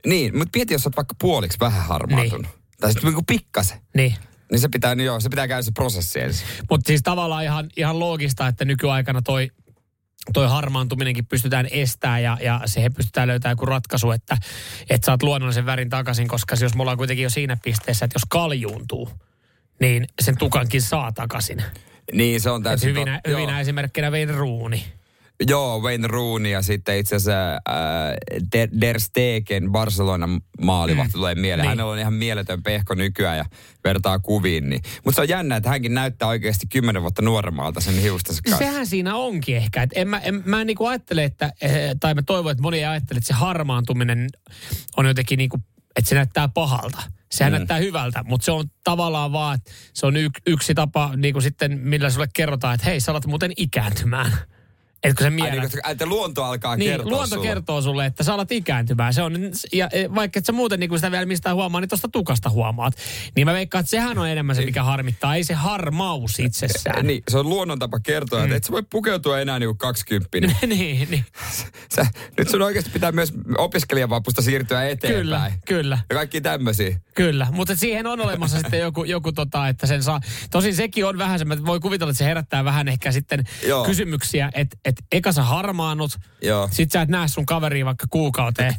[0.05, 2.45] Niin, mutta mieti, jos sä oot vaikka puoliksi vähän harmaantunut.
[2.45, 2.63] Niin.
[2.79, 3.77] Tai sitten niinku pikkasen.
[3.95, 4.15] Niin.
[4.51, 6.47] Niin se pitää, niin joo, se pitää käydä se prosessi ensin.
[6.69, 9.51] Mutta siis tavallaan ihan, ihan loogista, että nykyaikana toi
[10.33, 14.37] toi harmaantuminenkin pystytään estämään ja, ja siihen pystytään löytämään joku ratkaisu, että,
[14.89, 18.25] että saat luonnollisen värin takaisin, koska jos me ollaan kuitenkin jo siinä pisteessä, että jos
[18.29, 19.09] kaljuuntuu,
[19.79, 21.63] niin sen tukankin saa takaisin.
[22.13, 22.89] Niin, se on täysin...
[22.89, 23.39] hyvinä, to- joo.
[23.39, 24.79] hyvinä esimerkkinä Wayne Rooney.
[25.47, 27.57] Joo, Wayne Rooney ja sitten itse asiassa äh,
[28.51, 31.17] Der, Der Stegen, Barcelonan maalivahti mm.
[31.17, 31.59] tulee mieleen.
[31.59, 31.69] Niin.
[31.69, 33.45] Hänellä on ihan mieletön pehko nykyään ja
[33.83, 34.69] vertaa kuviin.
[34.69, 34.81] Niin.
[35.05, 38.65] Mutta se on jännä, että hänkin näyttää oikeasti kymmenen vuotta nuoremmalta sen hiustensa kanssa.
[38.65, 39.83] Sehän siinä onkin ehkä.
[39.83, 42.77] Et en mä, en, mä en niinku ajattele, että, eh, tai mä toivon, että moni
[42.77, 44.29] ei ajattele, että se harmaantuminen
[44.97, 45.59] on jotenkin niinku,
[45.95, 47.01] että se näyttää pahalta.
[47.31, 47.55] Sehän mm.
[47.55, 49.59] näyttää hyvältä, mutta se on tavallaan vaan,
[49.93, 50.13] se on
[50.47, 54.31] yksi tapa niin kuin sitten, millä sulle kerrotaan, että hei, sä alat muuten ikääntymään.
[55.03, 55.63] Etkö se Ai, miellä?
[55.63, 57.47] niin, että luonto alkaa Niin, kertoa luonto sulle.
[57.47, 59.13] kertoo sulle, että sä alat ikääntymään.
[59.13, 59.37] Se on,
[59.73, 62.93] ja e, vaikka et sä muuten niin sitä vielä mistään huomaa, niin tuosta tukasta huomaat.
[63.35, 65.35] Niin mä veikkaan, että sehän on enemmän se, mikä harmittaa.
[65.35, 67.07] Ei se harmaus itsessään.
[67.07, 68.45] Niin, se on luonnon tapa kertoa, mm.
[68.45, 70.55] että et sä voi pukeutua enää niinku kaksikymppinen.
[70.67, 71.25] niin, niin.
[71.95, 72.05] Sä,
[72.37, 75.23] nyt sun oikeasti pitää myös opiskelijavapusta siirtyä eteenpäin.
[75.23, 75.99] Kyllä, kyllä.
[76.09, 76.99] Ja kaikki tämmöisiä.
[77.15, 80.19] Kyllä, mutta siihen on olemassa sitten joku, joku tota, että sen saa.
[80.51, 83.85] Tosin sekin on vähän se, mä voi kuvitella, että se herättää vähän ehkä sitten Joo.
[83.85, 86.69] kysymyksiä, että et eka sä harmaannut, Joo.
[86.71, 88.75] sit sä et näe sun kaveria vaikka kuukauteen,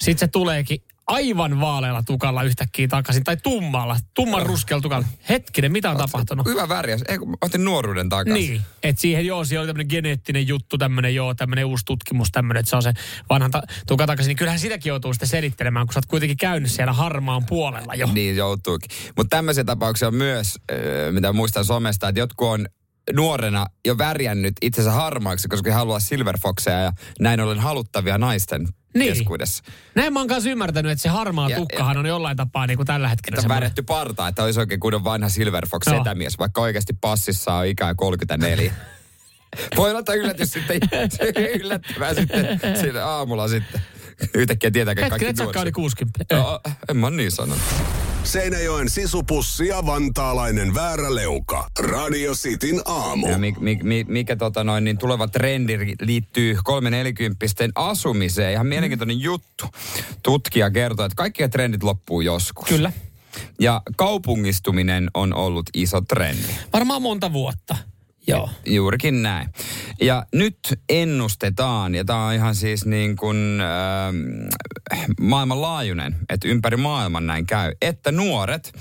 [0.00, 5.06] sit se tuleekin aivan vaalealla tukalla yhtäkkiä takaisin, tai tummalla, tumman ruskealla tukalla.
[5.28, 6.46] Hetkinen, mitä on tapahtunut?
[6.46, 7.02] Hyvä värjäs.
[7.08, 8.50] Ei, kun mä otin nuoruuden takaisin.
[8.50, 12.60] Niin, että siihen joo, siellä oli tämmöinen geneettinen juttu, tämmöinen joo, tämmöinen uusi tutkimus, tämmöinen,
[12.60, 12.92] että se on se
[13.30, 14.28] vanhan ta- tuka takaisin.
[14.28, 18.08] Niin kyllähän sitäkin joutuu sitten selittelemään, kun sä oot kuitenkin käynyt siellä harmaan puolella jo.
[18.12, 18.90] Niin joutuukin.
[19.16, 20.58] Mutta tämmöisiä tapauksia on myös,
[21.10, 22.66] mitä muistan somesta, että jotkut on
[23.12, 29.12] nuorena jo värjännyt itsensä harmaaksi, koska he haluaa silverfoxeja ja näin ollen haluttavia naisten Niin.
[29.14, 29.62] keskuudessa.
[29.94, 32.86] Näin mä oon kanssa ymmärtänyt, että se harmaa Ja- tukkahan on jollain tapaa niin kuin
[32.86, 35.98] tällä hetkellä Että värjätty parta, että olisi oikein kunnon vanha silverfox Joo.
[35.98, 38.72] setämies, vaikka oikeasti passissa on ikää 34.
[39.76, 40.80] Voi olla, että yllätys sitten,
[41.60, 43.80] yllättävää sitten siinä aamulla sitten.
[44.34, 45.74] Yhtäkkiä tietääkö kaikki Hetken, et oli nuoriso.
[45.74, 46.24] 60.
[46.34, 47.62] Joo, en mä niin sanonut.
[48.28, 51.70] Seinäjoen sisupussi ja vantaalainen vääräleuka.
[51.78, 53.28] Radio Cityn aamu.
[53.28, 58.52] Ja mi, mi, mi, mikä tota noin, niin tuleva trendi liittyy 340 asumiseen.
[58.52, 59.64] Ihan mielenkiintoinen juttu.
[60.22, 62.68] Tutkija kertoo, että kaikki trendit loppuu joskus.
[62.68, 62.92] Kyllä.
[63.60, 66.48] Ja kaupungistuminen on ollut iso trendi.
[66.72, 67.76] Varmaan monta vuotta.
[68.26, 68.50] Joo.
[68.66, 69.48] Juurikin näin.
[70.00, 77.26] Ja nyt ennustetaan, ja tämä on ihan siis niin kuin äh, maailmanlaajuinen, että ympäri maailman
[77.26, 78.72] näin käy, että nuoret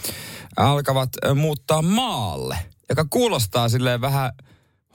[0.57, 2.57] alkavat äh, muuttaa maalle,
[2.89, 4.31] joka kuulostaa silleen vähän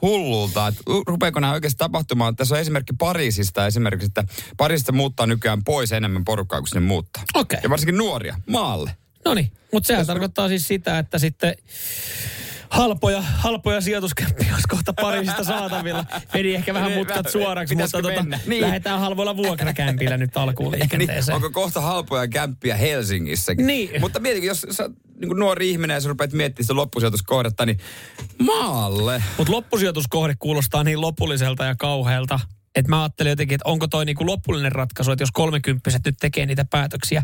[0.02, 2.36] hullulta, että rupeeko nämä oikeasti tapahtumaan.
[2.36, 4.24] Tässä on esimerkki Pariisista esimerkiksi, että
[4.56, 7.22] Pariisista muuttaa nykyään pois enemmän porukkaa kuin sinne muuttaa.
[7.34, 7.58] Okei.
[7.62, 8.96] Ja varsinkin nuoria, maalle.
[9.24, 11.54] No niin, mutta sehän tarkoittaa siis sitä, että sitten
[12.72, 16.04] halpoja, halpoja sijoituskäppiä olisi kohta Pariisista saatavilla.
[16.34, 18.24] Meni ehkä vähän Niin, mutkat suoraksi, mutta tota?
[18.46, 18.60] Niin.
[18.62, 21.36] lähdetään halvoilla vuokrakämpillä nyt alkuun Niin, liikenteeseen.
[21.36, 23.66] onko kohta halpoja kämppiä Helsingissäkin?
[23.66, 24.00] Niin.
[24.00, 27.78] Mutta mietikin, jos sä niin nuori ihminen ja sä rupeat miettimään sitä loppusijoituskohdetta, niin
[28.38, 29.22] maalle.
[29.38, 32.40] Mutta loppusijoituskohde kuulostaa niin lopulliselta ja kauhealta,
[32.74, 36.46] että mä ajattelin jotenkin, että onko toi niinku lopullinen ratkaisu, että jos kolmekymppiset nyt tekee
[36.46, 37.22] niitä päätöksiä,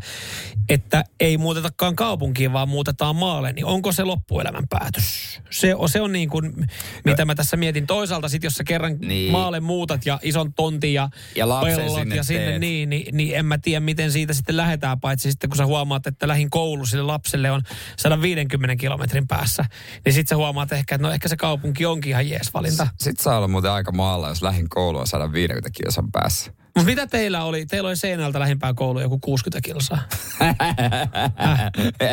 [0.69, 5.41] että ei muutetakaan kaupunkiin, vaan muutetaan maalle, niin onko se loppuelämän päätös?
[5.51, 6.67] Se on, se on niin kuin,
[7.05, 7.87] mitä mä tässä mietin.
[7.87, 9.33] Toisaalta sitten, jos sä kerran Niin.
[9.33, 12.61] maalle muutat ja ison tontin ja, Ja pellot sinne ja sinne, teet.
[12.61, 16.07] niin, niin, niin en mä tiedä, miten siitä sitten lähdetään, paitsi sitten kun sä huomaat,
[16.07, 17.63] että lähin koulu sille lapselle on
[17.97, 19.65] 150 kilometrin päässä,
[20.05, 22.89] niin sitten sä huomaat ehkä, että no ehkä se kaupunki onkin ihan jees valinta.
[23.01, 25.38] Sitten saa olla muuten aika maalla, jos lähin kouluun 150
[25.73, 26.53] kilsan päässä.
[26.65, 27.67] Mutta mitä teillä oli?
[27.67, 29.99] Teillä oli Seinältä lähimpää koulu joku 60 kilsaa.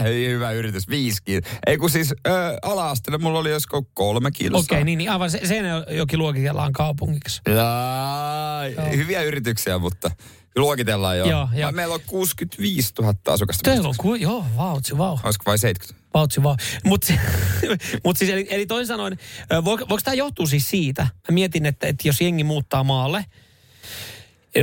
[0.29, 1.41] Hyvä yritys, viisikin.
[1.67, 4.59] Ei kun siis ö, ala-asteella mulla oli joskus kolme kilsaa.
[4.59, 7.41] Okei, niin, niin aivan Se- Seinäjoki luokitellaan kaupungiksi.
[7.55, 8.61] Jaa,
[8.95, 10.11] hyviä yrityksiä, mutta
[10.55, 11.25] luokitellaan jo.
[11.25, 11.71] Joo, joo.
[11.71, 13.71] Meillä on 65 000 asukasta.
[13.71, 15.17] Teillä on ku, joo, vautsi, vau.
[15.23, 16.04] Olisiko vai 70?
[16.15, 16.55] Vautsi, vau.
[16.83, 17.13] Mutta
[18.03, 19.17] mut siis, eli, eli toisin sanoen,
[19.65, 21.01] voiko, voiko tämä johtua siis siitä?
[21.01, 23.25] Mä mietin, että, että jos jengi muuttaa maalle,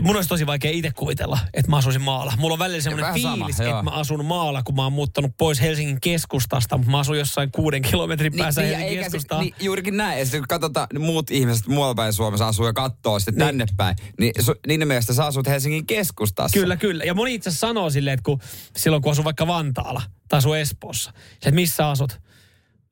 [0.01, 2.33] Mun olisi tosi vaikea itse kuvitella, että mä asuisin maalla.
[2.39, 3.69] Mulla on välillä semmoinen sama, fiilis, joo.
[3.71, 7.51] että mä asun maalla, kun mä oon muuttanut pois Helsingin keskustasta, mutta mä asun jossain
[7.53, 9.43] kuuden kilometrin päässä ja Helsingin eikä se- keskustaa.
[9.43, 10.19] niin, juurikin näin.
[10.19, 13.47] Ja sitten kun katsotaan, niin muut ihmiset muualla päin Suomessa asuu ja katsoo sitten Niin.
[13.47, 16.61] tänne päin, niin su, niiden mielestä sä asut Helsingin keskustassa.
[16.61, 17.05] Kyllä, kyllä.
[17.05, 18.41] Ja moni itse sanoo silleen, että kun,
[18.77, 22.21] silloin kun asuu vaikka Vantaalla tai asuu Espoossa, että missä asut?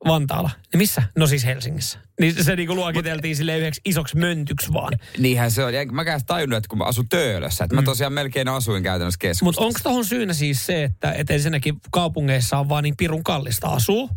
[0.07, 0.49] Vantaalla.
[0.73, 1.03] Niin missä?
[1.17, 1.99] No siis Helsingissä.
[2.19, 4.93] Niin se niinku luokiteltiin sille yhdeksi isoksi möntyksi vaan.
[5.17, 5.73] Niinhän se on.
[5.73, 9.17] Ja mä käyn tajunnut, että kun mä asun Töölössä, että mä tosiaan melkein asuin käytännössä
[9.17, 9.45] keskustassa.
[9.45, 13.67] Mutta onko tuohon syynä siis se, että et ensinnäkin kaupungeissa on vaan niin pirun kallista
[13.67, 14.09] asua?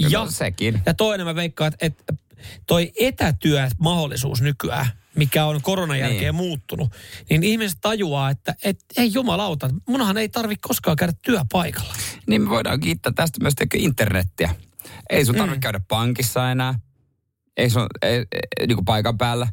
[0.00, 0.80] Ja Ja, no, sekin.
[0.86, 2.20] ja toinen mä veikkaan, että et
[2.66, 4.86] toi etätyömahdollisuus nykyään
[5.16, 6.34] mikä on koronan jälkeen Niin.
[6.34, 6.92] muuttunut,
[7.30, 11.94] niin ihmiset tajuaa, että et, ei jumalauta, munhan ei tarvi koskaan käydä työpaikalla.
[12.26, 14.54] Niin me voidaan kiittää tästä myös internettiä.
[15.10, 16.74] Ei sun tarvitse käydä pankissa enää.
[17.56, 18.16] Ei sun, ei,
[18.60, 19.48] ei, niin kuin paikan päällä.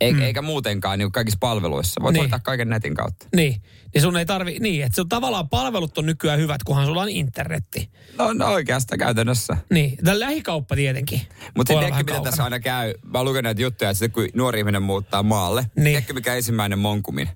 [0.00, 0.22] Ei, Mm.
[0.22, 2.00] Eikä muutenkaan niin kaikissa palveluissa.
[2.02, 2.20] Voit Niin.
[2.20, 3.26] hoitaa kaiken netin kautta.
[3.36, 3.62] Niin,
[3.94, 7.08] niin sun ei tarvi, niin, että sun tavallaan palvelut on nykyään hyvät, kunhan sulla on
[7.08, 7.90] internetti.
[8.18, 9.56] No, no oikeastaan käytännössä.
[9.70, 11.20] Niin, tämä lähikauppa tietenkin.
[11.56, 12.94] Mutta vähän mitä tässä aina käy?
[13.12, 15.84] Mä oon lukenut näitä juttuja, että sitten kun nuori ihminen muuttaa maalle, niin.
[15.84, 17.28] tiedätkö mikä ensimmäinen monkumin?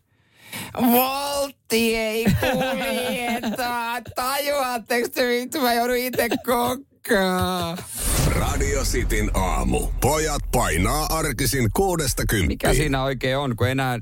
[0.92, 4.02] Voltti ei kuljeta.
[4.14, 5.60] Tajuatteko te vittu?
[5.60, 6.78] Mä joudun itse kokkaan.
[8.26, 9.88] Radio Cityn aamu.
[10.00, 12.48] Pojat painaa arkisin kuudesta kymppiin.
[12.48, 13.98] Mikä siinä oikein on, kun enää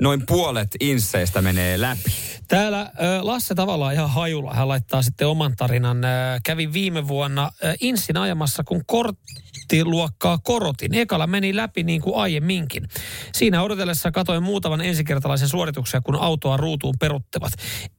[0.00, 2.02] noin puolet insseistä menee läpi?
[2.48, 4.54] Täällä Lasse tavallaan ihan hajulla.
[4.54, 5.98] Hän laittaa sitten oman tarinan.
[6.44, 7.50] Kävin viime vuonna
[7.80, 10.94] Insin ajamassa, kun korttiluokkaa korotin.
[10.94, 12.88] Ekalla meni läpi niin kuin aiemminkin.
[13.32, 17.52] Siinä odotellessa katoin muutaman ensikertalaisen suorituksia, kun autoa ruutuun peruttivat.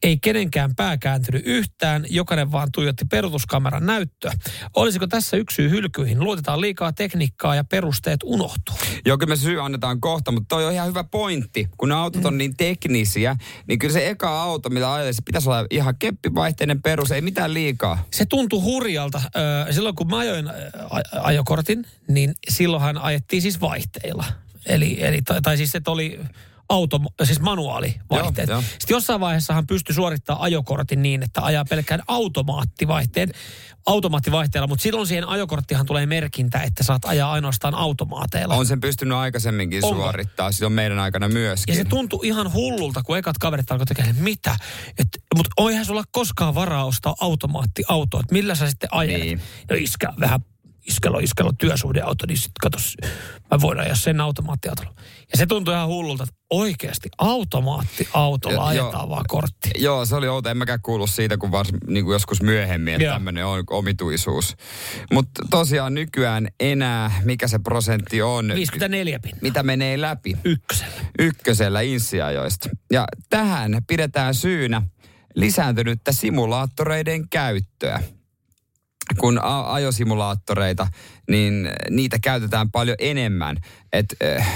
[0.04, 4.52] Ei kenenkään pää kääntynyt yhtään, jokainen vaan tuijotti perutuskameran näyttöä.
[4.76, 6.20] Olisiko tässä yksi syy hylkyihin?
[6.20, 8.76] Luotetaan liikaa tekniikkaa ja perusteet unohtuu.
[9.06, 11.68] Joo, kyllä me syy annetaan kohta, mutta toi on ihan hyvä pointti.
[11.78, 13.36] Kun ne autot on niin teknisiä,
[13.68, 17.54] niin kyllä se eka auto, mitä ajelee, se pitäisi olla ihan keppivaihteinen perus, ei mitään
[17.54, 18.06] liikaa.
[18.12, 19.22] Se tuntui hurjalta.
[19.72, 20.50] Silloin kun mä ajoin
[21.22, 24.26] ajokortin, niin silloinhan ajettiin siis vaihteilla.
[24.66, 26.20] Eli, eli tai, tai siis että oli
[26.74, 28.50] auto, siis manuaalivaihteet.
[28.50, 28.62] Joo, joo.
[28.62, 33.32] Sitten jossain vaiheessahan pystyi suorittamaan ajokortin niin, että ajaa pelkkään automaattivaihteen,
[33.86, 38.56] automaattivaihteella, mutta silloin siihen ajokorttihan tulee merkintä, että saat ajaa ainoastaan automaateilla.
[38.56, 39.98] On sen pystynyt aikaisemminkin Onko?
[39.98, 41.76] suorittaa, silloin meidän aikana myöskin.
[41.78, 44.58] Ja se tuntui ihan hullulta, kun ekat kaverit alkoi tekemään, mitä?
[45.36, 49.22] Mutta eihän sulla koskaan varaa ostaa automaattiautoa, että millä sä sitten ajelet?
[49.22, 49.42] Niin.
[49.70, 50.40] No iskä, vähän
[50.88, 52.98] iskello, iskello työsuhdeauto, niin sitten katos,
[53.52, 54.94] mä voin ajaa sen automaattiautolla.
[55.32, 59.10] Ja se tuntui ihan hullulta, että oikeasti automaattiautolla Jo- ajetaan joo.
[59.10, 59.70] vaan kortti.
[59.78, 60.50] Joo, se oli outo.
[60.50, 64.56] En mäkään kuullut siitä, kun vars, niin kuin joskus myöhemmin, että tämmöinen on omituisuus.
[65.14, 68.52] Mutta tosiaan nykyään enää, mikä se prosentti on?
[68.56, 69.36] 54 pin.
[69.42, 70.38] Mitä menee läpi?
[70.44, 70.94] Ykkösellä.
[71.20, 72.70] Ykkösellä insiajoista.
[72.92, 74.82] Ja tähän pidetään syynä
[75.36, 78.04] lisääntynyttä simulaattoreiden käyttöä.
[79.18, 80.88] Kun a- ajosimulaattoreita,
[81.30, 83.58] niin niitä käytetään paljon enemmän.
[83.94, 84.06] Et
[84.38, 84.48] äh,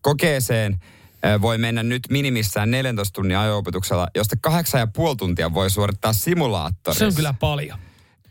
[0.00, 0.78] kokeeseen
[1.26, 4.56] äh, voi mennä nyt minimissään 14 tunnin ajo-opetuksella, josta 8,5
[5.18, 6.98] tuntia voi suorittaa simulaattorissa.
[6.98, 7.78] Se on kyllä paljon.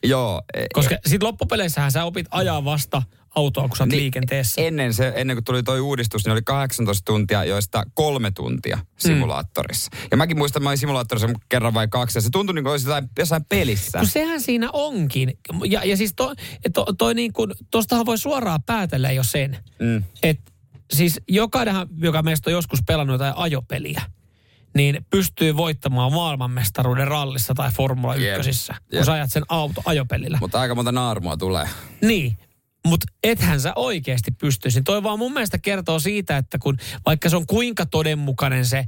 [0.03, 0.41] Joo.
[0.53, 3.03] e- Koska sitten loppupeleissähän sä opit ajaa vasta
[3.35, 4.61] autoa, kun sä Niin, liikenteessä.
[4.61, 9.91] Ennen, se, ennen kuin tuli toi uudistus, niin oli 18 tuntia, joista kolme tuntia simulaattorissa.
[10.11, 12.71] Ja mäkin muistan, että mä olin simulaattorissa kerran vai kaksi, ja se tuntui niin kuin
[12.71, 13.99] olisi jotain, jossain pelissä.
[13.99, 15.33] Kun sehän siinä onkin.
[15.65, 16.33] Ja, ja siis to,
[16.73, 20.03] to, toi niin kuin, tostahan voi suoraan päätellä jo sen, Mm.
[20.23, 20.51] että
[20.93, 24.01] siis jokainen, joka meistä on joskus pelannut jotain ajopeliä,
[24.75, 28.39] niin pystyy voittamaan maailmanmestaruuden rallissa tai Formula Jep.
[28.39, 29.03] 1, kun Jep.
[29.05, 30.37] sä ajat sen auto ajopelillä.
[30.41, 31.67] Mutta aika monta naarmua tulee.
[32.01, 32.37] Niin,
[32.85, 34.81] mutta ethän sä oikeasti pystyisi.
[34.81, 38.85] Toi vaan mun mielestä kertoo siitä, että kun vaikka se on kuinka todenmukainen se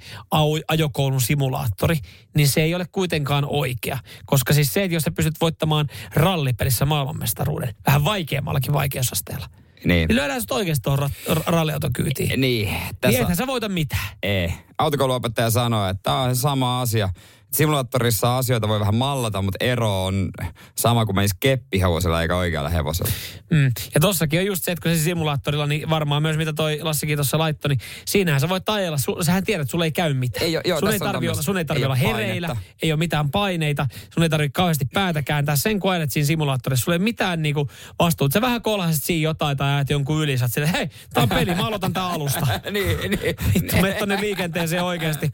[0.67, 1.97] ajokoulun simulaattori,
[2.35, 3.97] niin se ei ole kuitenkaan oikea.
[4.25, 9.49] Koska siis se, että jos sä pystyt voittamaan rallipelissä maailmanmestaruuden, vähän vaikeammallakin vaikeusasteella,
[9.85, 10.07] Niin.
[10.07, 12.29] niin lyödään sut oikeasti tuohon ra- ra- ralliauton kyytiin.
[12.29, 13.19] Niin, Niin tässä...
[13.19, 14.07] ethän sä voita mitään.
[14.23, 14.53] Ei.
[14.77, 17.09] Autokouluopettaja sanoi, että tämä on sama asia.
[17.53, 20.29] Simulaattorissa asioita voi vähän mallata, mutta ero on
[20.77, 23.11] sama kuin menisi keppihevosella eikä oikealla hevosella.
[23.51, 23.71] Mm.
[23.95, 27.17] Ja tossakin on just se, että kun se simulaattorilla, niin varmaan myös mitä toi Lassikin
[27.17, 28.97] tuossa laittoi, niin siinähän sä voit ajella.
[28.97, 30.45] Su, sähän tiedät, että sulla ei käy mitään.
[30.45, 32.71] Ei oo- joo, sun, ei tarvi olla, sun ei tarvi Ei olla hereillä, painetta.
[32.81, 35.55] ei ole mitään paineita, sun ei tarvitse kauheasti päätä kääntää.
[35.55, 38.33] Sen kun ajelet siinä simulaattorissa, sulla ei mitään niinku vastuuta.
[38.33, 41.29] Sä vähän kolhaset siinä jotain tai ajat jonkun yli, sä oot silleen, hei, tää on
[41.29, 42.47] peli, mä aloitan tää alusta.
[42.71, 43.19] niin, niin.
[43.53, 45.31] Vittu, tonne liikenteeseen oikeasti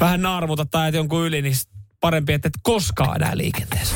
[0.00, 1.49] vähän naarmuta tai ajat jonkun yli, niin
[2.00, 3.94] parempi, että et koskaan enää liikenteessä.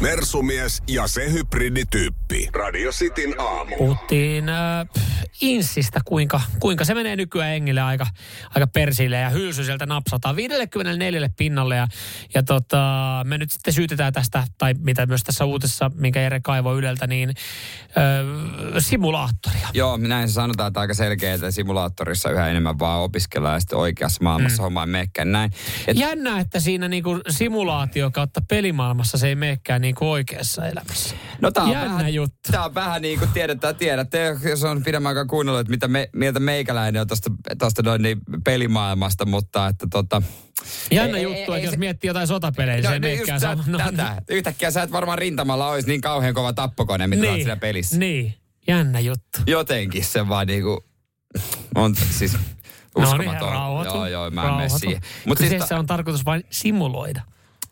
[0.00, 2.48] Mersumies ja se hybridityyppi.
[2.52, 3.76] Radio Cityn aamu.
[3.76, 4.86] Puhuttiin äh,
[5.40, 8.06] Insistä, kuinka, kuinka se menee nykyään Engille aika,
[8.54, 11.86] aika persille ja hylsy sieltä napsataan 54 pinnalle ja,
[12.34, 16.78] ja tota, me nyt sitten syytetään tästä, tai mitä myös tässä uutisessa, minkä Jere kaivoi
[16.78, 17.34] Yleltä, niin äh,
[18.78, 19.68] simulaattoria.
[19.74, 23.78] Joo, näin se sanotaan, että aika selkeä, että simulaattorissa yhä enemmän vaan opiskellaan ja sitten
[23.78, 24.64] oikeassa maailmassa mm.
[24.64, 25.52] homma ei näin.
[25.86, 29.34] Et, Jännä, että siinä niinku simulaatio kautta pelimaailmassa se ei
[29.88, 31.14] meekään niinku oikeassa elämässä.
[31.40, 32.38] no tää on, Jännä vähän, juttu.
[32.52, 36.08] tää on vähän niin kuin tiedetään, tiedätte, jos on pidemmän aikaa kuunnellut, että mitä me,
[36.12, 40.22] mieltä meikäläinen on tosta, tosta noin niin pelimaailmasta, mutta että tota...
[40.90, 43.14] Jännä ei- juttu, ei- että ei jos se- miettii jotain sotapelejä, se ei No, no
[43.14, 43.64] just sama.
[43.66, 44.22] No, tätä.
[44.28, 47.32] Yhtäkkiä sä et varmaan rintamalla olisi niin kauhean kova tappokone, mitä niin.
[47.32, 47.40] Niin.
[47.44, 47.98] siinä pelissä.
[47.98, 48.34] Niin,
[48.68, 49.38] jännä juttu.
[49.46, 50.84] Jotenkin se vaan niinku...
[51.74, 52.38] On siis No
[52.94, 53.48] niin, uskomaton.
[53.52, 53.94] rauhoitu.
[53.94, 55.02] joo, joo, mä en mene siihen.
[55.26, 57.22] Mut Kyseessä siis ta- on tarkoitus vain simuloida.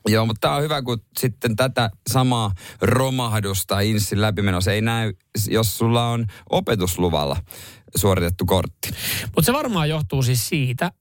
[0.08, 5.12] Joo, mutta tämä on hyvä, kun sitten tätä samaa romahdusta Inssin läpimenossa ei näy,
[5.48, 7.36] jos sulla on opetusluvalla
[7.96, 8.88] suoritettu kortti.
[9.22, 10.92] Mutta se varmaan johtuu siis siitä,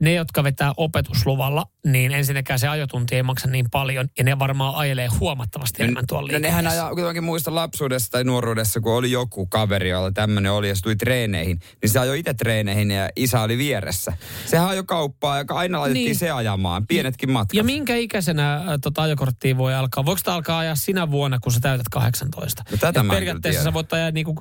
[0.00, 4.74] ne, jotka vetää opetusluvalla, niin ensinnäkään se ajotunti ei maksa niin paljon, ja ne varmaan
[4.74, 9.46] ajelee huomattavasti enemmän tuolla No nehän ajaa, kuitenkin muista lapsuudessa tai nuoruudessa, kun oli joku
[9.46, 13.40] kaveri, jolla tämmöinen oli ja se tuli treeneihin, niin se ajoi itse treeneihin ja isä
[13.40, 14.12] oli vieressä.
[14.46, 16.16] Sehän ajoi kauppaa ja aina laitettiin Niin.
[16.16, 17.54] se ajamaan, pienetkin matkat.
[17.54, 20.04] Ja minkä ikäisenä äh, tota ajokorttia voi alkaa?
[20.06, 22.64] Voiko sitä alkaa ajaa sinä vuonna, kun sä täytät 18?
[22.70, 24.34] No tätä Et mä periaatteessa sä voit ajaa, niinku,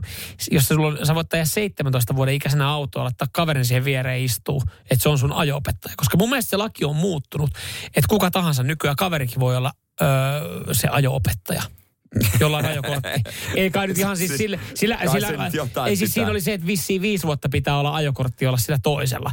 [0.52, 4.64] jos sulla on, sä voit ajaa 17 vuoden ikäisenä autoa, laittaa kaverin siihen viereen istuu,
[4.92, 5.94] että se on sun ajo-opettaja.
[5.98, 7.50] Koska mun mielestä se laki on muuttunut,
[7.86, 9.72] että kuka tahansa nykyään kaverikin voi olla
[10.02, 10.08] öö,
[10.74, 11.64] se ajo-opettaja
[12.40, 13.10] jolla on ajokortti.
[13.56, 15.50] Ei kai nyt ihan siis sillä, sillä, sillä
[15.88, 19.32] ei siis siinä oli se, että vissiin viisi vuotta pitää olla ajokortti olla sillä toisella.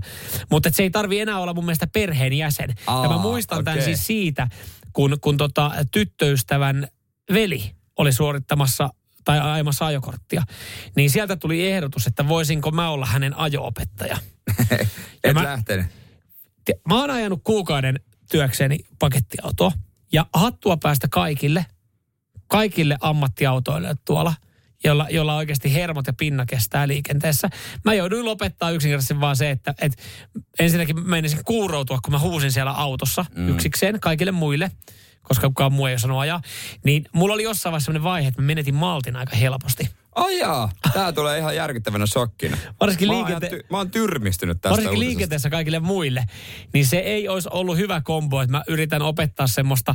[0.51, 2.69] Mutta se ei tarvi enää olla mun mielestä perheenjäsen.
[2.87, 3.85] ja mä Aa, muistan tämän okei.
[3.85, 4.49] siis siitä,
[4.93, 6.89] kun, kun tota, tyttöystävän
[7.33, 8.91] veli oli suorittamassa
[9.25, 10.43] tai ajamassa ajokorttia,
[10.97, 14.19] niin sieltä tuli ehdotus, että voisinko mä olla hänen ajo-opettaja.
[15.25, 16.02] Et mä- lähtenyt.
[16.89, 18.01] Mä oon ajanut kuukauden
[18.31, 19.73] työkseni pakettiautoa
[20.13, 21.67] ja hattua päästä kaikille,
[22.47, 24.35] kaikille ammattiautoille tuolla,
[24.85, 27.51] jolla, jolla oikeasti hermot ja pinna kestää liikenteessä.
[27.85, 30.03] Mä jouduin lopettaa yksinkertaisesti vaan se, että, että
[30.59, 33.49] ensinnäkin mä menisin kuuroutua, kun mä huusin siellä autossa mm.
[33.49, 34.71] yksikseen kaikille muille,
[35.23, 36.43] koska kukaan muu ei osannut ajaa.
[36.85, 39.89] Niin mulla oli jossain vaiheessa sellainen vaihe, että mä menetin maltin aika helposti.
[40.15, 42.57] Ai jaa, tää tulee ihan järkyttävänä shokkina.
[42.81, 45.09] Varsinkin mä, oon liikente- ty- mä oon tyrmistynyt tästä Varsinkin uutisesta.
[45.09, 46.25] liikenteessä kaikille muille.
[46.75, 49.95] Niin se ei olisi ollut hyvä kombo, että mä yritän opettaa semmoista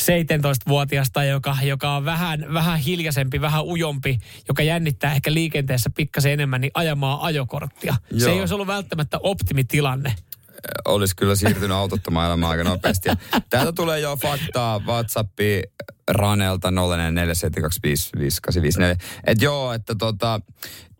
[0.00, 4.18] 17-vuotiasta, joka, joka on vähän, vähän hiljaisempi, vähän ujompi,
[4.48, 7.94] joka jännittää ehkä liikenteessä pikkasen enemmän, niin ajamaan ajokorttia.
[8.18, 8.32] Se Joo.
[8.34, 10.14] ei olisi ollut välttämättä optimitilanne.
[10.84, 13.08] Olisi kyllä siirtynyt autottomaan elämään aika nopeasti.
[13.08, 13.16] Ja
[13.50, 15.62] täältä tulee jo faktaa WhatsAppi
[16.10, 16.72] Ranelta 0447255854.
[19.26, 20.40] Että joo, että tota,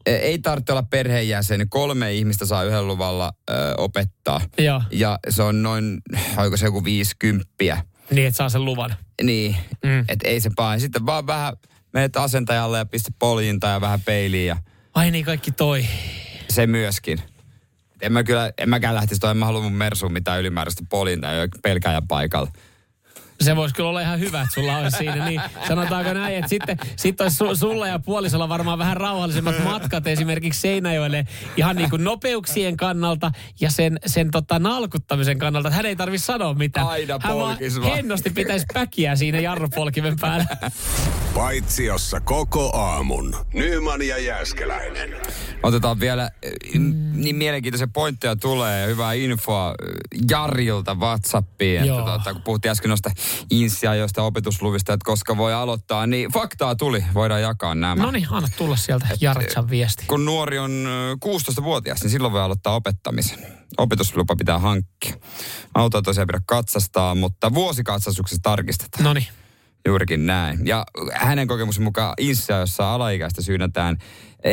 [0.06, 1.68] e- ei tarvitse olla perheenjäsen.
[1.68, 4.40] Kolme ihmistä saa yhden luvalla ö, opettaa.
[4.58, 4.82] Joo.
[4.90, 6.00] Ja se on noin,
[6.36, 7.46] oliko se joku 50.
[8.10, 8.96] Niin, että saa sen luvan.
[9.22, 10.00] Niin, Mm.
[10.08, 10.78] että ei se paha.
[10.78, 11.56] Sitten vaan vähän
[11.92, 14.56] menet asentajalle ja pistä poljinta ja vähän peiliin ja
[14.94, 15.84] Ai niin, kaikki toi.
[16.50, 17.18] se myöskin.
[18.02, 21.26] En mä kyllä, en mäkään lähtisi toi, en mä halua mun Mersuun mitään ylimääräistä polinta
[21.26, 22.50] ja pelkääjän paikalla.
[23.40, 25.24] Se voisi kyllä olla ihan hyvä, että sulla olisi siinä.
[25.24, 30.06] Niin sanotaanko näin, että sitten sit olisi su, sulla ja puolisolla varmaan vähän rauhallisemmat matkat
[30.06, 31.26] esimerkiksi Seinäjoelle
[31.56, 35.68] ihan niin kuin nopeuksien kannalta ja sen, sen tota nalkuttamisen kannalta.
[35.68, 36.86] Että hän ei tarvitse sanoa mitään.
[36.86, 37.96] Aina hän vaan polkis vaan.
[37.96, 40.46] hennosti pitäisi päkiä siinä jarrupolkimen päällä.
[41.34, 43.36] Paitsiossa koko aamun.
[43.52, 45.16] Nyman ja Jääskeläinen.
[45.62, 46.30] Otetaan vielä,
[46.74, 46.94] mm.
[47.14, 49.74] niin mielenkiintoisia pointteja tulee ja hyvää infoa
[50.30, 51.80] Jarilta Whatsappiin.
[51.80, 53.10] Että tota, kun puhuttiin äsken noista
[53.50, 58.02] insiajoista opetusluvista, että koska voi aloittaa, niin faktaa tuli, voidaan jakaa nämä.
[58.02, 60.04] No niin, anna tulla sieltä Jaritsan viesti.
[60.06, 63.46] Kun nuori on ö, 16-vuotias, niin silloin voi aloittaa opettamisen.
[63.78, 65.14] Opetuslupa pitää hankkia.
[65.74, 69.04] Autoa tosiaan pidä katsastaa, mutta vuosikatsastuksessa tarkistetaan.
[69.04, 69.26] No niin.
[69.86, 70.66] Juurikin näin.
[70.66, 73.96] Ja hänen kokemuksen mukaan Inssia, jossa alaikäistä syynätään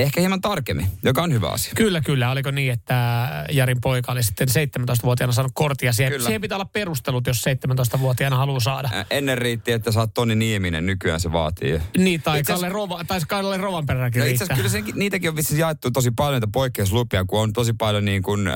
[0.01, 1.73] ehkä hieman tarkemmin, joka on hyvä asia.
[1.75, 2.31] Kyllä, kyllä.
[2.31, 4.47] Oliko niin, että Jarin poika oli sitten
[4.79, 5.93] 17-vuotiaana saanut korttia?
[5.93, 6.25] Siihen, Kyllä.
[6.25, 8.89] siihen pitää olla perustelut, jos 17-vuotiaana haluaa saada.
[8.93, 11.79] Ä, Ennen riitti, että oot Toni Nieminen, nykyään se vaatii.
[11.97, 15.59] Niin, tai Itse Kalle, Rova, tai Kalle Rovanperäkin No itse kyllä senkin, niitäkin on vissiin
[15.59, 18.51] jaettu tosi paljon niitä poikkeuslupia, kun on tosi paljon niin kuin, ö,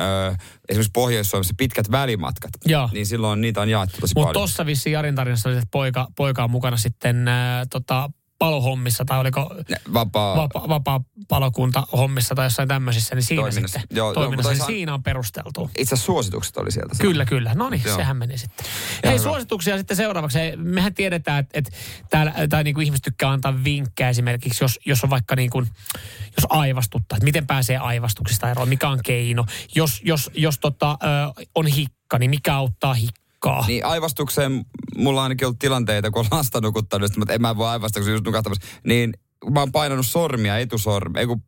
[0.69, 2.51] esimerkiksi Pohjois-Suomessa pitkät välimatkat.
[2.65, 2.89] Joo.
[2.93, 4.43] Niin silloin niitä on jaettu tosi Mutta paljon.
[4.43, 8.09] tossa vissiin Jarin tarinassa oli, että poika, poika on mukana sitten ää, tota,
[8.39, 9.55] palohommissa, tai oliko
[9.93, 13.79] Vapaa, vapaa, vapaa palokunta hommissa tai jossain tämmöisissä, niin siinä Toiminnassa.
[13.79, 15.69] sitten Joo, joo, toiminnassa, mutta niin siinä on perusteltu.
[15.77, 16.95] Itse asiassa suositukset oli sieltä.
[17.01, 17.53] Kyllä, kyllä.
[17.55, 17.95] No niin, Joo.
[17.95, 18.65] sehän meni sitten.
[19.03, 19.29] Ja Hei, hyvä.
[19.29, 20.37] suosituksia sitten seuraavaksi.
[20.57, 21.71] Mehän tiedetään, että, että
[22.09, 25.67] täällä tai niin kuin ihmiset tykkää antaa vinkkejä esimerkiksi, jos, jos on vaikka niin kuin,
[26.37, 29.45] jos aivastuttaa, että miten pääsee aivastuksista eroon, mikä on keino.
[29.75, 30.97] Jos, jos, jos tota,
[31.37, 33.26] ö, on hikka, niin mikä auttaa hikkaa.
[33.67, 34.65] Niin aivastukseen
[34.97, 38.05] mulla on ainakin ollut tilanteita, kun on lasta nukuttanut, mutta en mä voi aivastaa, kun
[38.05, 38.67] se just nukahtamassa.
[38.83, 39.13] Niin
[39.51, 41.43] mä oon painanut sormia, etusormi, ei kun,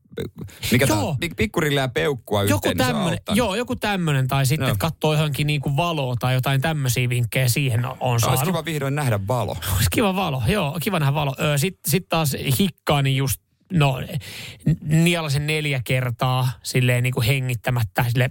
[0.72, 1.10] mikä tää, Joo.
[1.10, 1.16] on?
[1.26, 3.38] Pik- pikkurille ja peukkua Joku yhteen, niin tämmönen, auttanut.
[3.38, 7.48] joo, joku tämmöinen, tai sitten että katsoo johonkin niin kuin valoa tai jotain tämmöisiä vinkkejä
[7.50, 8.44] siihen on, on Olisi saanut.
[8.46, 9.56] kiva vihdoin nähdä valo.
[9.76, 11.36] Olisi kiva valo, joo, kiva nähdä valo.
[11.58, 13.42] Sitten sit taas hikkaa, niin just,
[13.74, 18.30] no, n- nialasen neljä kertaa silleen niin kuin hengittämättä, sille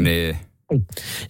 [0.00, 0.36] Niin.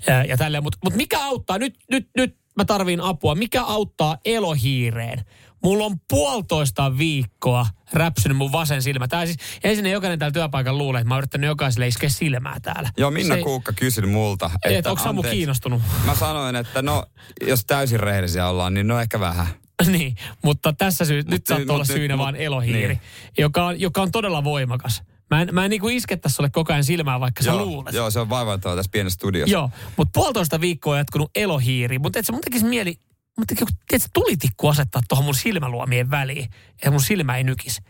[0.06, 0.62] Ja, ja tälleen.
[0.62, 5.24] Mutta mut mikä auttaa, nyt, nyt, nyt mä tarviin apua, mikä auttaa elohiireen?
[5.64, 9.08] Mulla on puolitoista viikkoa räpsynyt mun vasen silmä.
[9.08, 12.90] Tää siis, ensin jokainen täällä työpaikalla luulee, että mä oon yrittänyt jokaiselle iskeä silmää täällä.
[12.96, 14.50] Joo, Minna Se- Kuukka kysyi multa.
[14.54, 15.82] Että, että onko Samu kiinnostunut?
[16.06, 17.04] Mä sanoin, että no,
[17.46, 19.46] jos täysin rehellisiä ollaan, niin no ehkä vähän.
[19.92, 23.00] niin, mutta tässä syy, nyt nyt- saattaa olla mut syynä mut- vaan elohiiri, niin.
[23.38, 25.02] joka, on, joka on todella voimakas.
[25.32, 27.94] Mä en, mä en niinku iskettäisi sulle koko ajan silmää, vaikka sä joo, luulet.
[27.94, 29.52] joo, se on vaivantava tässä pienessä studiossa.
[29.52, 31.98] Joo, mutta puolitoista viikkoa on jatkunut elohiiri.
[31.98, 32.94] Mutta et se mun tekisi mieli,
[33.38, 37.80] mun tekisi tiedätkö, tulitikku asettaa tuohon mun silmäluomien väliin, että mun silmä ei nykisi.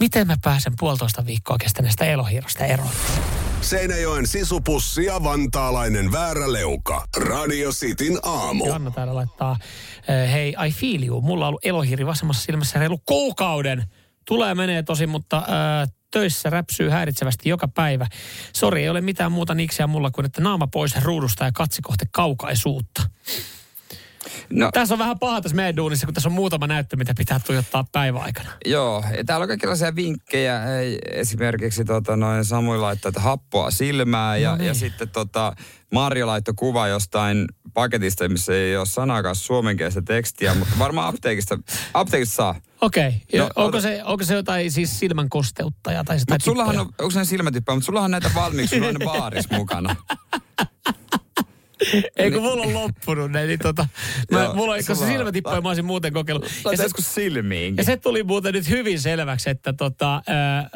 [0.00, 2.90] Miten mä pääsen puolitoista viikkoa kestäneestä elohiirosta eroon?
[3.60, 7.04] Seinäjoen sisupussi ja vantaalainen vääräleuka.
[7.16, 8.66] Radio Cityn aamu.
[8.66, 9.56] Ja Anna täällä laittaa,
[10.08, 11.20] eh, hei, I feel you.
[11.20, 13.84] Mulla on ollut elohiiri vasemmassa silmässä reilu kuukauden.
[14.30, 18.06] Tulee menee tosi, mutta äh, töissä räpsyy häiritsevästi joka päivä.
[18.52, 22.04] Sori, ei ole mitään muuta niksiä mulla kuin, että naama pois ruudusta ja katse kohti
[22.12, 23.02] kaukaisuutta.
[24.50, 27.40] No, Tässä on vähän paha tässä meidän duunissa, kun tässä on muutama näyttö, mitä pitää
[27.46, 28.50] tuijottaa päiväaikana.
[28.66, 30.60] Joo, ja täällä on kaikenlaisia vinkkejä.
[31.10, 34.66] Esimerkiksi tota, noin Samui laittoi, että happoa silmää ja, No niin.
[34.66, 35.52] ja sitten tota,
[35.92, 41.58] Marjo laittoi kuva jostain paketista, missä ei ole sanakaan suomenkielistä tekstiä, mutta varmaan apteekista,
[41.94, 42.54] apteekista saa.
[42.80, 43.40] Okei, okay.
[43.40, 47.10] No, onko, se, onko se jotain siis silmän kosteuttajaa tai sitä Mutta sullahan on, onko
[47.10, 49.96] se ne silmätippoja, mutta sullahan näitä valmiiksi, sulla on ne baaris mukana.
[52.16, 53.86] Ei kun mulla on loppunut ne, niin tota,
[54.30, 56.44] mä, Joo, mulla on, koska silmätippoja mä olisin muuten kokeillut.
[56.44, 57.76] Ja Laita se, silmiinkin.
[57.76, 60.22] ja se tuli muuten nyt hyvin selväksi, että tota, äh,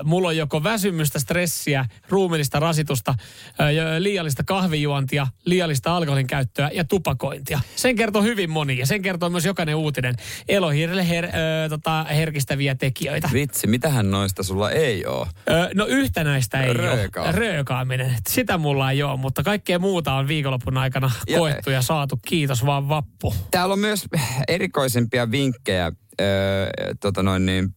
[0.05, 3.15] mulla on joko väsymystä, stressiä, ruumiillista rasitusta,
[3.61, 7.61] äh, ja liiallista kahvijuontia, liiallista alkoholin käyttöä ja tupakointia.
[7.77, 10.15] Sen kertoo hyvin moni ja sen kertoo myös jokainen uutinen.
[10.49, 11.31] Elohiirille her, äh,
[11.69, 13.31] tota, herkistäviä tekijöitä.
[13.33, 15.27] Vitsi, mitähän noista sulla ei oo?
[15.51, 17.25] Ö, no yhtä näistä ei Röökaa.
[17.25, 17.33] ole.
[17.33, 18.17] Röökaaminen.
[18.29, 22.21] Sitä mulla ei ole, mutta kaikkea muuta on viikonlopun aikana Ja- koettu ja saatu.
[22.27, 23.35] Kiitos vaan vappu.
[23.51, 24.05] Täällä on myös
[24.49, 25.93] erikoisempia vinkkejä.
[26.21, 26.71] Öö,
[27.01, 27.69] tota noin niin,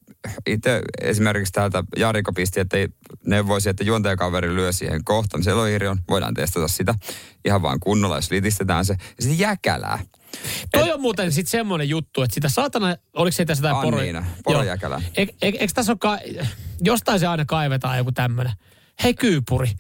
[0.46, 2.78] itse esimerkiksi täältä Jariko pisti, että
[3.26, 5.44] neuvoisi, että juontajakaveri lyö siihen kohtaan.
[5.44, 6.96] Se on, voidaan testata sitä
[7.46, 8.94] ihan vaan kunnolla, jos litistetään se.
[8.94, 10.00] Ja sitten jäkälää.
[10.72, 13.98] Toi on muuten sitten semmoinen juttu, että sitä saatana, oliko se tässä jotain poro...
[13.98, 15.02] Anniina, porojäkälää.
[15.16, 16.20] E, e, eikö tässä ole, ka...
[16.82, 18.54] jostain se aina kaivetaan joku tämmöinen.
[19.04, 19.72] Hei kyypuri.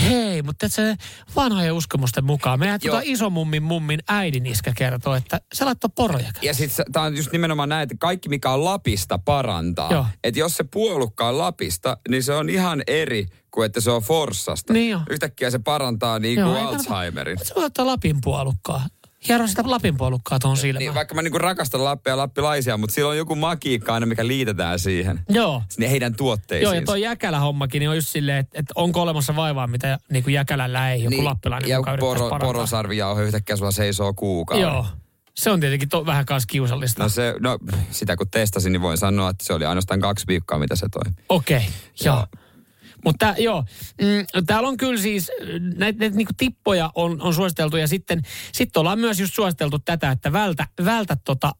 [0.00, 0.96] Hei, mutta se
[1.36, 2.58] vanhojen uskomusten mukaan.
[2.58, 6.32] Meidän tuota isomummin mummin äidin iskä kertoo, että se laittoi poroja.
[6.42, 10.10] Ja sitten tämä on just nimenomaan näin, että kaikki mikä on Lapista parantaa.
[10.24, 14.02] Että jos se puolukka on Lapista, niin se on ihan eri kuin että se on
[14.02, 14.72] Forssasta.
[14.72, 15.02] Niin on.
[15.10, 17.38] Yhtäkkiä se parantaa niin kuin Alzheimerin.
[17.42, 18.86] Se voi ottaa Lapin puolukkaa.
[19.28, 20.78] Hiero sitä Lapin puolukkaa tuohon silmään.
[20.78, 24.26] Niin, vaikka mä niinku rakastan Lappia ja lappilaisia, mutta sillä on joku magiikka aina, mikä
[24.26, 25.20] liitetään siihen.
[25.28, 25.62] Joo.
[25.68, 26.64] Sinne heidän tuotteisiin.
[26.64, 30.24] Joo, ja toi jäkälä-hommakin niin on just silleen, että, että onko olemassa vaivaa, mitä niin
[30.24, 34.62] kuin jäkälällä ei joku lappilainen ja mukaan poro, porosarvijauhe yhtäkkiä sulla seisoo kuukauden.
[34.62, 34.86] Joo.
[35.34, 37.02] Se on tietenkin to, vähän kanssa kiusallista.
[37.02, 37.58] No, se, no
[37.90, 41.12] sitä kun testasin, niin voin sanoa, että se oli ainoastaan kaksi viikkoa, mitä se toi.
[41.28, 41.68] Okei, okay,
[42.04, 42.26] joo.
[43.04, 43.64] Mutta joo,
[44.00, 45.30] mm, täällä on kyllä siis,
[45.76, 48.22] näitä, näitä niin tippoja on, on suositeltu ja sitten
[48.52, 51.52] sit ollaan myös just suositeltu tätä, että vältä, vältä tota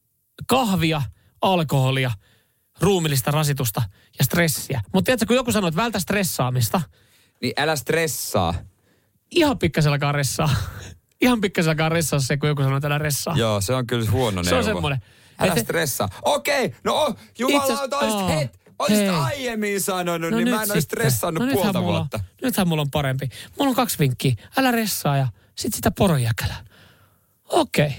[0.46, 1.02] kahvia,
[1.42, 2.10] alkoholia,
[2.80, 3.82] ruumillista rasitusta
[4.18, 4.80] ja stressiä.
[4.94, 6.80] Mutta tiedätkö, kun joku sanoo, että vältä stressaamista,
[7.42, 8.54] Niin älä stressaa.
[9.30, 10.50] ihan pikkasellakaan ressaa.
[11.22, 13.36] ihan pikkasellakaan ressaa se, kun joku sanoo, että älä ressaa.
[13.36, 14.58] Joo, se on kyllä huono Se neuvo.
[14.58, 15.00] on semmoinen.
[15.38, 16.08] Älä Et- stressaa.
[16.22, 19.08] Okei, no oh, jumalauta, Itse- olisit, het, olisit hei.
[19.08, 22.16] aiemmin sanonut, niin nyt mä en olisi stressannut no nythän puolta mulla vuotta.
[22.18, 23.28] On, nythän mulla on parempi.
[23.58, 24.34] Mulla on kaksi vinkkiä.
[24.56, 26.64] Älä ressaa ja sit sitä porojäkälää.
[27.48, 27.86] Okei.
[27.86, 27.98] Okay.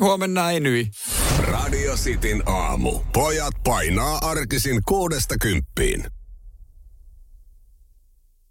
[0.00, 0.90] Huomenna ei nyi.
[1.38, 3.00] Radio Cityn aamu.
[3.12, 6.04] Pojat painaa arkisin kuudesta kymppiin.